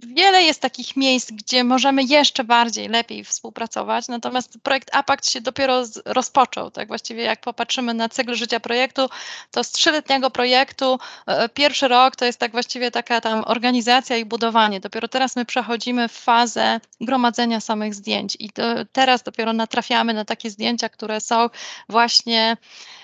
[0.00, 5.86] wiele jest takich miejsc, gdzie możemy jeszcze bardziej, lepiej współpracować, natomiast projekt APACT się dopiero
[5.86, 9.08] z, rozpoczął, tak właściwie jak popatrzymy na cykl życia projektu,
[9.50, 14.24] to z trzyletniego projektu e, pierwszy rok to jest tak właściwie taka tam organizacja i
[14.24, 14.80] budowanie.
[14.80, 18.62] Dopiero teraz my przechodzimy w fazę gromadzenia samych zdjęć i to,
[18.92, 21.48] teraz dopiero natrafiamy na takie zdjęcia, które są
[21.88, 22.99] właśnie e,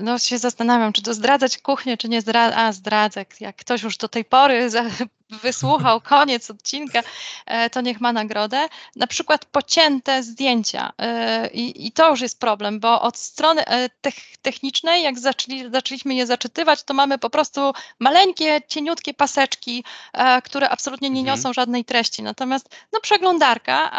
[0.00, 2.58] no się zastanawiam, czy to zdradzać kuchnię, czy nie zdradzać.
[2.58, 3.24] A, zdradzę.
[3.40, 4.70] Jak ktoś już do tej pory
[5.42, 7.00] wysłuchał koniec odcinka,
[7.46, 8.68] e, to niech ma nagrodę.
[8.96, 10.92] Na przykład pocięte zdjęcia.
[10.98, 15.70] e, I, i to już jest problem, bo od strony e, tech, technicznej, jak zaczęli,
[15.72, 21.38] zaczęliśmy je zaczytywać, to mamy po prostu maleńkie, cieniutkie paseczki, e, które absolutnie nie Mhm.
[21.38, 22.22] niosą żadnej treści.
[22.22, 23.90] Natomiast no, przeglądarka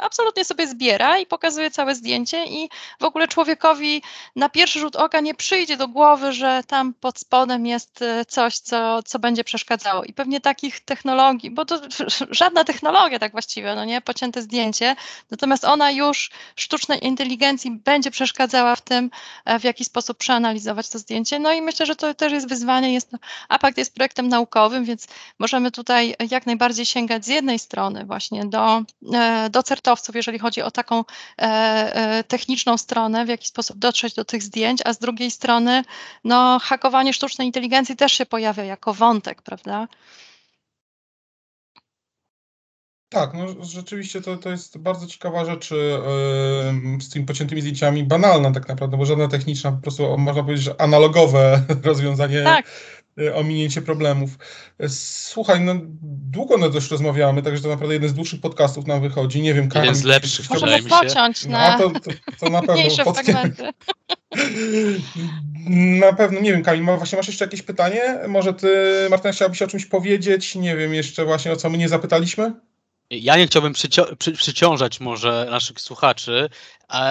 [0.00, 2.68] absolutnie sobie zbiera i pokazuje całe zdjęcie i
[3.00, 4.02] w ogóle człowiekowi
[4.36, 8.58] na pierwszy rzut oka nie przyjdzie do głowy, że tam pod spodem jest e, coś,
[8.58, 10.04] co, co będzie przeszkadzało.
[10.04, 11.80] I pewnie takich technologii, bo to
[12.30, 14.96] żadna technologia tak właściwie, no nie, pocięte zdjęcie,
[15.30, 19.10] natomiast ona już sztucznej inteligencji będzie przeszkadzała w tym,
[19.44, 21.38] e, w jaki sposób przeanalizować to zdjęcie.
[21.38, 22.92] No i myślę, że to też jest wyzwanie.
[22.92, 23.12] Jest,
[23.48, 25.06] APACT jest projektem naukowym, więc
[25.38, 28.82] możemy tutaj jak najbardziej sięgać z jednej strony właśnie do,
[29.14, 31.04] e, do certowców, jeżeli chodzi o taką
[32.28, 35.82] techniczną stronę, w jaki sposób dotrzeć do tych zdjęć, a z drugiej strony
[36.24, 39.88] no, hakowanie sztucznej inteligencji też się pojawia jako wątek, prawda?
[43.10, 48.50] Tak, no rzeczywiście to, to jest bardzo ciekawa rzecz yy, z tymi pociętymi zdjęciami, banalna
[48.52, 52.66] tak naprawdę, bo żadna techniczna, po prostu można powiedzieć, że analogowe rozwiązanie, Tak.
[53.16, 54.30] yy, ominięcie problemów.
[54.88, 55.74] Słuchaj, no
[56.30, 59.68] długo no dość rozmawiamy, także to naprawdę jeden z dłuższych podcastów nam wychodzi, nie wiem,
[59.74, 60.96] Jeden z Kamil, lepszych, wydaje Możemy mi się.
[60.96, 62.10] pociąć No, na to, to,
[62.40, 63.04] to na pewno.
[63.04, 63.16] pod-.
[66.00, 68.18] Na pewno, nie wiem, Kamil, ma, właśnie masz jeszcze jakieś pytanie?
[68.28, 68.68] Może ty,
[69.10, 70.54] Martyna, chciałabyś o czymś powiedzieć?
[70.54, 72.52] Nie wiem jeszcze właśnie, o co my nie zapytaliśmy?
[73.10, 76.48] Ja nie chciałbym przycio- przy- przyciążać może naszych słuchaczy,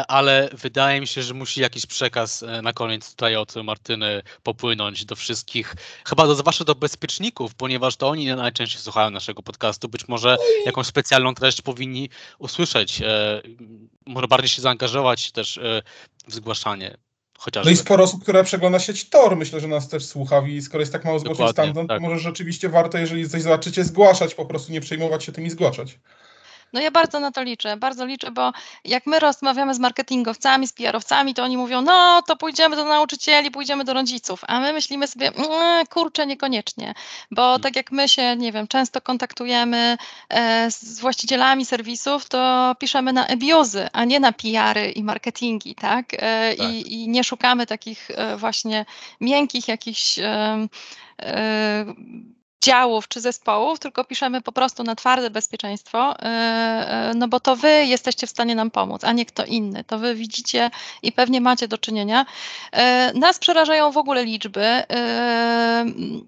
[0.07, 5.05] ale wydaje mi się, że musi jakiś przekaz e, na koniec tutaj od Martyny popłynąć
[5.05, 9.89] do wszystkich, chyba do, zwłaszcza do bezpieczników, ponieważ to oni najczęściej słuchają naszego podcastu.
[9.89, 12.09] Być może jakąś specjalną treść powinni
[12.39, 13.41] usłyszeć, e,
[14.05, 15.81] może bardziej się zaangażować też e,
[16.27, 16.97] w zgłaszanie
[17.37, 17.69] chociażby.
[17.69, 20.79] No i sporo osób, które przegląda sieć Tor, myślę, że nas też słucha i skoro
[20.81, 22.01] jest tak mało zgłoszeń stamtąd, tak.
[22.01, 25.49] to może rzeczywiście warto, jeżeli coś zobaczycie, zgłaszać, po prostu nie przejmować się tym i
[25.49, 25.99] zgłaszać.
[26.73, 28.51] No ja bardzo na to liczę, bardzo liczę, bo
[28.85, 33.51] jak my rozmawiamy z marketingowcami, z PR-owcami, to oni mówią, no to pójdziemy do nauczycieli,
[33.51, 36.93] pójdziemy do rodziców, a my myślimy sobie, "Mm, kurczę, niekoniecznie,
[37.31, 39.97] bo tak jak my się, nie wiem, często kontaktujemy
[40.29, 46.13] e, z właścicielami serwisów, to piszemy na ebiozy, a nie na PR-y i marketingi, tak?
[46.13, 46.71] E, Tak.
[46.71, 48.85] I, nie szukamy takich e, właśnie
[49.21, 50.19] miękkich jakichś
[52.63, 56.27] działów czy zespołów, tylko piszemy po prostu na twarde bezpieczeństwo, yy,
[57.07, 59.83] yy, no bo to wy jesteście w stanie nam pomóc, a nie kto inny.
[59.83, 60.71] To wy widzicie
[61.03, 62.25] i pewnie macie do czynienia.
[62.73, 62.79] Yy,
[63.19, 64.83] Nas przerażają w ogóle liczby,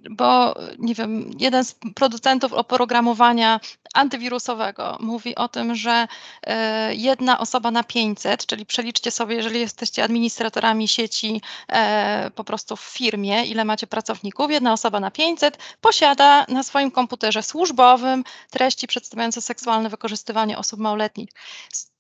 [0.10, 3.60] bo nie wiem, jeden z producentów oprogramowania
[3.94, 6.08] antywirusowego mówi o tym, że
[6.48, 6.54] yy,
[6.96, 12.82] jedna osoba na 500, czyli przeliczcie sobie, jeżeli jesteście administratorami sieci e, po prostu w
[12.82, 19.42] firmie, ile macie pracowników, jedna osoba na 500 posiada na swoim komputerze służbowym treści przedstawiające
[19.42, 21.30] seksualne wykorzystywanie osób małoletnich.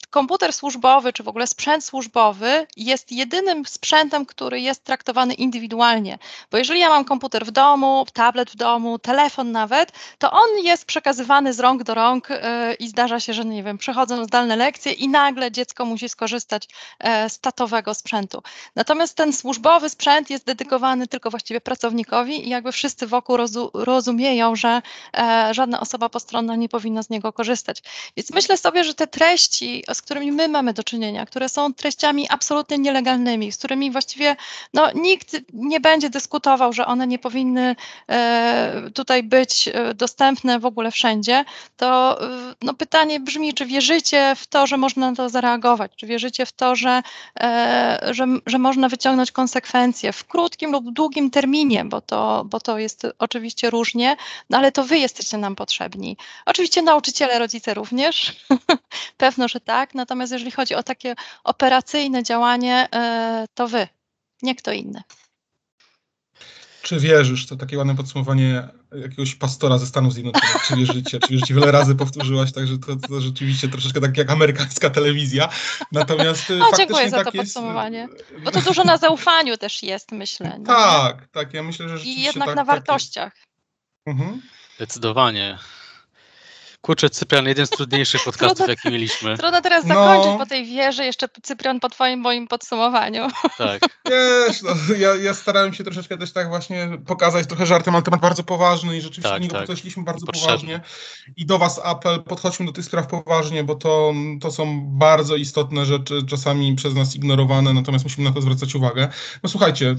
[0.09, 6.19] Komputer służbowy, czy w ogóle sprzęt służbowy jest jedynym sprzętem, który jest traktowany indywidualnie.
[6.51, 10.85] Bo jeżeli ja mam komputer w domu, tablet w domu, telefon nawet, to on jest
[10.85, 12.37] przekazywany z rąk do rąk yy,
[12.73, 16.67] i zdarza się, że nie wiem, przechodzą zdalne lekcje i nagle dziecko musi skorzystać
[16.99, 18.43] e, z tatowego sprzętu.
[18.75, 24.55] Natomiast ten służbowy sprzęt jest dedykowany tylko właściwie pracownikowi i jakby wszyscy wokół rozu, rozumieją,
[24.55, 24.81] że
[25.17, 27.83] e, żadna osoba postronna nie powinna z niego korzystać.
[28.17, 32.27] Więc myślę sobie, że te treści, z którymi my mamy do czynienia, które są treściami
[32.29, 34.35] absolutnie nielegalnymi, z którymi właściwie
[34.73, 37.75] no, nikt nie będzie dyskutował, że one nie powinny
[38.09, 41.45] e, tutaj być e, dostępne w ogóle wszędzie,
[41.77, 45.91] to e, no, pytanie brzmi, czy wierzycie w to, że można na to zareagować?
[45.95, 47.01] Czy wierzycie w to, że
[47.39, 52.77] e, że, że można wyciągnąć konsekwencje w krótkim lub długim terminie, bo to, bo to
[52.79, 54.17] jest oczywiście różnie,
[54.49, 56.17] no ale to wy jesteście nam potrzebni.
[56.45, 58.35] Oczywiście nauczyciele, rodzice również,
[59.17, 63.87] pewno, że tak, natomiast jeżeli chodzi o takie operacyjne działanie, e, to wy,
[64.41, 65.01] nie kto inny.
[66.81, 67.47] Czy wierzysz?
[67.47, 68.67] To takie ładne podsumowanie
[69.01, 70.63] jakiegoś pastora ze Stanów Zjednoczonych.
[70.67, 71.19] Czy wierzycie?
[71.19, 71.53] Czy wierzycie?
[71.53, 75.49] Wiele razy powtórzyłaś, także to, to rzeczywiście troszeczkę tak jak amerykańska telewizja.
[75.91, 77.53] Natomiast O, faktycznie dziękuję za tak to jest.
[77.53, 78.07] podsumowanie.
[78.43, 80.59] Bo to dużo na zaufaniu też jest, myślę.
[80.65, 81.53] Tak, tak.
[81.53, 82.87] Ja myślę, że I jednak tak, na tak jest.
[82.87, 83.33] wartościach.
[84.05, 84.41] Mhm.
[84.75, 85.57] Zdecydowanie.
[86.81, 89.37] Kurczę, Cyprian, jeden z trudniejszych podcastów, Trudno- jaki mieliśmy.
[89.37, 89.95] Trudno teraz No.
[89.95, 93.27] zakończyć po tej wieży, jeszcze Cyprian po twoim moim podsumowaniu.
[93.57, 93.81] Tak.
[94.09, 98.21] Wiesz, no, ja, ja starałem się troszeczkę też tak właśnie pokazać trochę żartem, ale temat
[98.21, 99.65] bardzo poważny i rzeczywiście Tak, niego tak.
[99.67, 100.49] podeszliśmy bardzo Potrzebny.
[100.51, 100.81] poważnie.
[101.37, 105.85] I do Was apel, podchodźmy do tych spraw poważnie, bo to, to są bardzo istotne
[105.85, 109.07] rzeczy, czasami przez nas ignorowane, natomiast musimy na to zwracać uwagę.
[109.43, 109.95] No słuchajcie,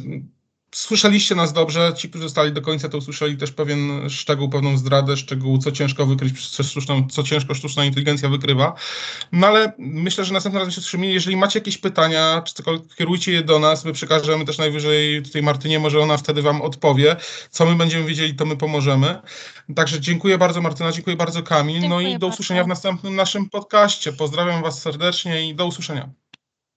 [0.74, 5.16] słyszeliście nas dobrze, ci, którzy zostali do końca, to usłyszeli też pewien szczegół, pewną zdradę,
[5.16, 8.74] szczegół, co ciężko wykryć przez sztuczną, co ciężko sztuczna inteligencja wykrywa.
[9.32, 11.06] No ale myślę, że następnym razem się słyszymy.
[11.06, 15.42] Jeżeli macie jakieś pytania, czy cokolwiek, kierujcie je do nas, my przekażemy też najwyżej tutaj
[15.42, 17.16] Martynie, może ona wtedy wam odpowie.
[17.50, 19.20] Co my będziemy wiedzieli, to my pomożemy.
[19.76, 21.76] Także dziękuję bardzo Martyna, dziękuję bardzo Kamil.
[21.76, 22.26] no Dziękuję i do bardzo.
[22.26, 24.12] usłyszenia w następnym naszym podcaście.
[24.12, 26.10] Pozdrawiam was serdecznie i do usłyszenia.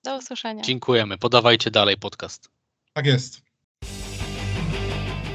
[0.04, 0.64] Do usłyszenia.
[0.64, 1.18] Dziękujemy.
[1.18, 2.50] Podawajcie dalej podcast.
[2.94, 3.43] Tak jest.